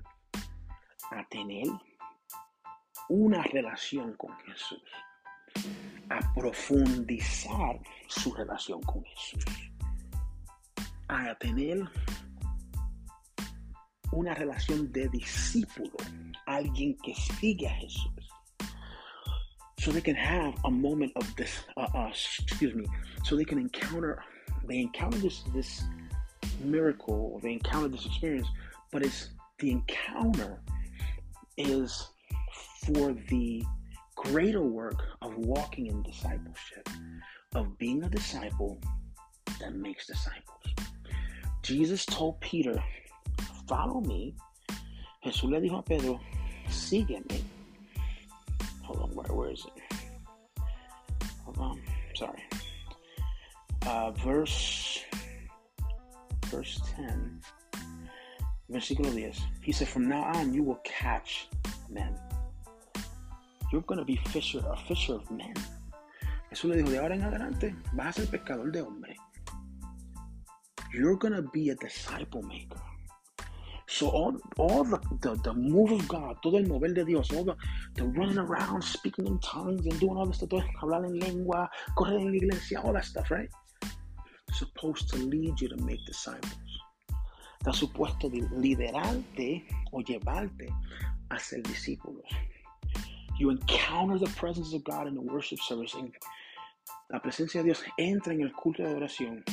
a 1.11 1.27
tener 1.29 1.67
una 3.09 3.43
relación 3.43 4.13
con 4.13 4.35
Jesús, 4.39 4.81
a 6.09 6.33
profundizar 6.33 7.79
su 8.07 8.33
relación 8.33 8.81
con 8.81 9.03
Jesús, 9.03 9.45
a 11.07 11.35
tener 11.35 11.87
una 14.11 14.33
relación 14.33 14.91
de 14.91 15.09
discípulo, 15.09 15.97
alguien 16.45 16.95
que 17.03 17.13
sigue 17.15 17.67
a 17.67 17.75
Jesús. 17.75 18.11
So 19.79 19.91
they 19.91 20.01
can 20.01 20.15
have 20.15 20.55
a 20.63 20.69
moment 20.69 21.11
of 21.17 21.35
this, 21.35 21.65
uh, 21.75 21.87
uh, 21.93 22.07
excuse 22.07 22.73
me, 22.73 22.85
so 23.23 23.35
they 23.35 23.43
can 23.43 23.59
encounter, 23.59 24.23
they 24.65 24.79
encounter 24.79 25.17
this, 25.17 25.43
this 25.53 25.83
miracle, 26.63 27.39
they 27.41 27.53
encounter 27.53 27.87
this 27.87 28.05
experience, 28.05 28.47
but 28.91 29.03
it's 29.03 29.29
the 29.59 29.71
encounter 29.71 30.59
is 31.57 32.07
for 32.85 33.13
the 33.29 33.63
greater 34.15 34.61
work 34.61 35.01
of 35.21 35.37
walking 35.37 35.87
in 35.87 36.03
discipleship, 36.03 36.87
of 37.55 37.77
being 37.77 38.03
a 38.03 38.09
disciple 38.09 38.79
that 39.59 39.75
makes 39.75 40.07
disciples. 40.07 40.63
Jesus 41.61 42.05
told 42.05 42.39
Peter, 42.41 42.81
Follow 43.67 44.01
me. 44.01 44.35
Jesús 45.25 45.49
le 45.49 45.61
dijo 45.61 45.79
a 45.79 45.81
Pedro, 45.81 46.19
Sígueme. 46.67 47.41
Hold 48.83 48.99
on, 49.03 49.15
where, 49.15 49.33
where 49.33 49.51
is 49.51 49.65
it? 49.65 50.61
Hold 51.45 51.57
on, 51.57 51.81
sorry. 52.13 52.43
Uh, 53.85 54.11
verse 54.11 55.03
verse 56.53 56.81
10, 56.95 57.41
versículo 58.69 59.13
10. 59.13 59.33
He 59.61 59.71
said, 59.71 59.87
From 59.87 60.07
now 60.07 60.23
on, 60.23 60.53
you 60.53 60.63
will 60.63 60.79
catch 60.83 61.49
men. 61.89 62.15
You're 63.71 63.81
going 63.81 63.99
to 63.99 64.05
be 64.05 64.17
fisher, 64.27 64.61
a 64.69 64.77
fisher 64.77 65.15
of 65.15 65.29
men. 65.31 65.53
Jesús 66.51 66.69
le 66.69 66.77
dijo, 66.77 66.91
de 66.91 66.99
ahora 66.99 67.15
en 67.15 67.23
adelante, 67.23 67.75
vas 67.93 68.17
a 68.17 68.21
ser 68.21 68.27
pescador 68.27 68.71
de 68.71 68.81
hombre. 68.81 69.15
You're 70.93 71.17
going 71.17 71.33
to 71.33 71.41
be 71.41 71.71
a 71.71 71.75
disciple 71.75 72.43
maker. 72.43 72.79
So 73.87 74.09
all, 74.09 74.37
all 74.57 74.83
the, 74.83 74.99
the, 75.21 75.35
the 75.43 75.53
move 75.53 75.91
of 75.91 76.07
God, 76.07 76.37
todo 76.43 76.57
el 76.57 76.65
mover 76.65 76.93
de 76.93 77.03
Dios, 77.03 77.33
all 77.33 77.43
the, 77.43 77.55
the 77.95 78.03
running 78.03 78.37
around, 78.37 78.83
speaking 78.83 79.25
in 79.25 79.39
tongues 79.39 79.85
and 79.87 79.99
doing 79.99 80.15
all 80.15 80.27
this 80.27 80.37
stuff, 80.37 80.63
hablar 80.79 81.05
en 81.05 81.19
lengua, 81.19 81.67
correr 81.97 82.19
en 82.19 82.27
la 82.27 82.37
iglesia, 82.37 82.79
all 82.81 82.93
that 82.93 83.05
stuff, 83.05 83.31
right? 83.31 83.49
Supposed 84.53 85.09
to 85.09 85.17
lead 85.17 85.59
you 85.59 85.69
to 85.69 85.77
make 85.83 86.03
disciples. 86.05 86.53
está 87.63 87.71
supuesto 87.71 88.29
liderarte 88.29 89.65
o 89.91 90.01
llevarte 90.01 90.67
a 91.29 91.39
ser 91.39 91.61
discípulos. 91.63 92.25
You 93.39 93.51
encounter 93.51 94.19
the 94.19 94.31
presence 94.35 94.73
of 94.73 94.83
God 94.83 95.07
in 95.07 95.15
the 95.15 95.21
worship 95.21 95.59
service. 95.59 95.95
La 97.09 97.19
presencia 97.19 97.61
de 97.61 97.65
Dios 97.65 97.83
entra 97.97 98.33
en 98.33 98.41
el 98.41 98.51
culto 98.51 98.83
de 98.83 98.89
adoración 98.89 99.43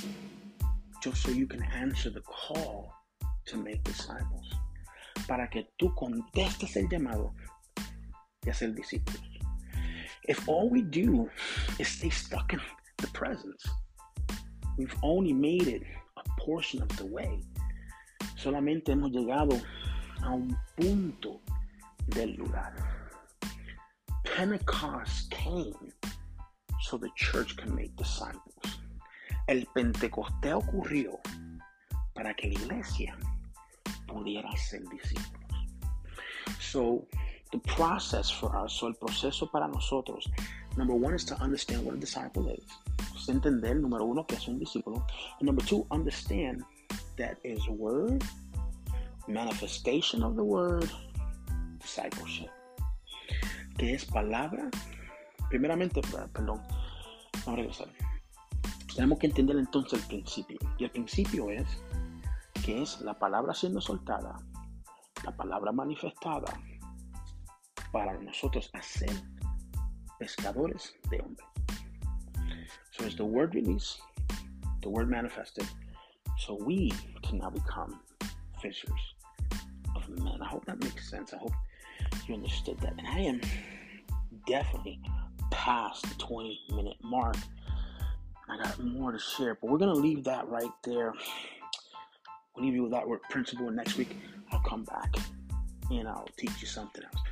just 1.01 1.23
so 1.23 1.31
you 1.31 1.47
can 1.47 1.63
answer 1.73 2.11
the 2.11 2.23
call 2.23 2.93
to 3.47 3.57
make 3.57 3.83
disciples. 3.85 4.53
Para 5.29 5.49
que 5.49 5.69
tú 5.79 5.95
contestes 5.95 6.77
el 6.77 6.89
llamado 6.89 7.33
de 8.43 8.51
hacer 8.51 8.75
discípulos. 8.75 9.23
If 10.29 10.49
all 10.49 10.69
we 10.69 10.83
do 10.83 11.31
is 11.79 11.89
stay 11.89 12.11
stuck 12.11 12.53
in 12.53 12.61
the 12.99 13.07
presence, 13.09 13.69
we've 14.77 14.95
only 15.03 15.33
made 15.33 15.69
it 15.69 15.83
a 16.17 16.41
portion 16.41 16.83
of 16.83 16.89
the 16.97 17.07
way. 17.07 17.41
Solamente 18.37 18.93
hemos 18.93 19.11
llegado 19.11 19.61
a 20.23 20.31
un 20.31 20.57
punto 20.77 21.41
del 22.09 22.37
lugar. 22.37 22.75
Pentecost 24.25 25.31
came 25.31 25.93
so 26.81 26.97
the 26.97 27.11
church 27.17 27.57
can 27.57 27.75
make 27.75 27.95
disciples. 27.97 28.81
El 29.49 29.67
Pentecostés 29.75 30.55
ocurrió 30.55 31.19
para 32.15 32.35
que 32.35 32.49
la 32.49 32.55
iglesia 32.55 33.17
pudiera 34.07 34.51
ser 34.57 34.83
discípulos. 34.89 35.41
So 36.59 37.07
the 37.53 37.59
process 37.59 38.31
for 38.31 38.57
us, 38.57 38.73
so 38.73 38.87
el 38.87 38.95
proceso 38.95 39.51
para 39.51 39.69
nosotros, 39.69 40.31
number 40.77 40.95
one 40.95 41.15
is 41.15 41.25
to 41.25 41.35
understand 41.41 41.85
what 41.85 41.95
a 41.95 41.99
disciple 41.99 42.49
is. 42.49 42.65
Es 43.15 43.29
entender, 43.29 43.75
número 43.75 44.05
uno, 44.05 44.25
que 44.27 44.37
es 44.37 44.49
un 44.49 44.59
discípulo. 44.59 45.05
And 45.39 45.47
number 45.47 45.65
two, 45.65 45.87
understand 45.91 46.63
that 47.17 47.39
is 47.45 47.67
word, 47.69 48.23
manifestation 49.29 50.23
of 50.23 50.37
the 50.37 50.45
word, 50.45 50.91
discipleship. 51.81 52.51
Que 53.77 53.95
es 53.95 54.05
palabra. 54.05 54.71
Primeramente, 55.49 56.01
perdón, 56.33 56.63
vamos 57.45 57.49
a 57.49 57.57
regresar. 57.57 57.89
Tenemos 58.95 59.19
que 59.19 59.27
entender 59.27 59.57
entonces 59.57 60.01
el 60.01 60.07
principio. 60.07 60.59
Y 60.79 60.85
el 60.85 60.91
principio 60.91 61.51
es 61.51 61.67
que 62.65 62.83
es 62.83 63.01
la 63.01 63.19
palabra 63.19 63.55
siendo 63.55 63.81
soltada, 63.81 64.37
la 65.25 65.37
palabra 65.37 65.73
manifestada 65.73 66.61
para 67.93 68.19
nosotros 68.19 68.71
hacer 68.75 69.11
pescadores 70.21 70.93
de 71.11 71.19
hombres. 71.19 71.47
So 72.93 73.07
as 73.07 73.17
the 73.17 73.25
word 73.25 73.55
released, 73.55 74.01
the 74.83 74.91
word 74.91 75.09
manifested, 75.09 75.67
so 76.39 76.55
we 76.55 76.93
can 77.23 77.39
now 77.39 77.51
become 77.51 78.01
fishers 78.61 79.15
of 79.97 80.09
men. 80.09 80.39
I 80.43 80.47
hope 80.47 80.65
that 80.67 80.83
makes 80.83 81.11
sense. 81.11 81.33
I 81.33 81.39
hope 81.39 81.53
you 82.27 82.35
understood 82.35 82.79
that. 82.81 82.95
And 82.99 83.07
I 83.07 83.21
am 83.21 83.41
definitely 84.47 85.01
past 85.51 86.03
the 86.09 86.15
20 86.17 86.61
minute 86.75 86.97
mark. 87.03 87.37
I 88.49 88.63
got 88.63 88.83
more 88.83 89.13
to 89.13 89.19
share, 89.19 89.55
but 89.55 89.71
we're 89.71 89.79
going 89.79 89.95
to 89.95 90.01
leave 90.01 90.25
that 90.25 90.49
right 90.49 90.71
there. 90.83 91.13
We'll 92.55 92.65
leave 92.65 92.75
you 92.75 92.83
with 92.83 92.93
that 92.93 93.07
word 93.07 93.21
principle. 93.31 93.71
Next 93.71 93.97
week, 93.97 94.17
I'll 94.51 94.61
come 94.61 94.85
back 94.85 95.15
and 95.91 96.09
I'll 96.09 96.29
teach 96.37 96.61
you 96.61 96.67
something 96.67 97.05
else. 97.05 97.23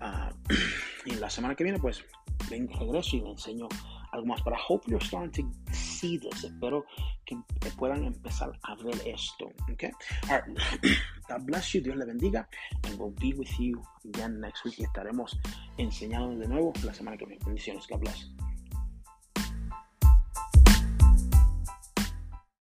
Uh, 0.00 0.30
y 1.06 1.14
la 1.16 1.30
semana 1.30 1.54
que 1.54 1.64
viene, 1.64 1.78
pues, 1.78 2.04
vengo, 2.50 2.72
regreso 2.78 3.16
y 3.16 3.20
le 3.20 3.30
enseño 3.30 3.68
algo 4.12 4.26
más. 4.26 4.42
But 4.44 4.54
I 4.54 4.60
hope 4.68 4.88
you're 4.88 5.04
starting 5.04 5.30
to 5.32 5.74
see 5.74 6.18
this. 6.18 6.44
Espero 6.44 6.84
que 7.24 7.36
puedan 7.78 8.04
empezar 8.04 8.52
a 8.62 8.74
ver 8.76 9.00
esto. 9.06 9.50
Okay? 9.72 9.90
All 10.28 10.40
right. 10.40 10.58
God 11.28 11.46
bless 11.46 11.74
you. 11.74 11.80
Dios 11.80 11.96
le 11.96 12.06
bendiga. 12.06 12.46
And 12.84 12.98
we'll 12.98 13.14
be 13.20 13.32
with 13.34 13.58
you 13.58 13.82
again 14.04 14.40
next 14.40 14.64
week. 14.64 14.78
Y 14.78 14.84
estaremos 14.84 15.38
enseñando 15.78 16.38
de 16.38 16.48
nuevo 16.48 16.72
la 16.84 16.94
semana 16.94 17.16
que 17.16 17.26
viene. 17.26 17.44
Bendiciones. 17.44 17.86
God 17.88 18.00
bless. 18.00 18.28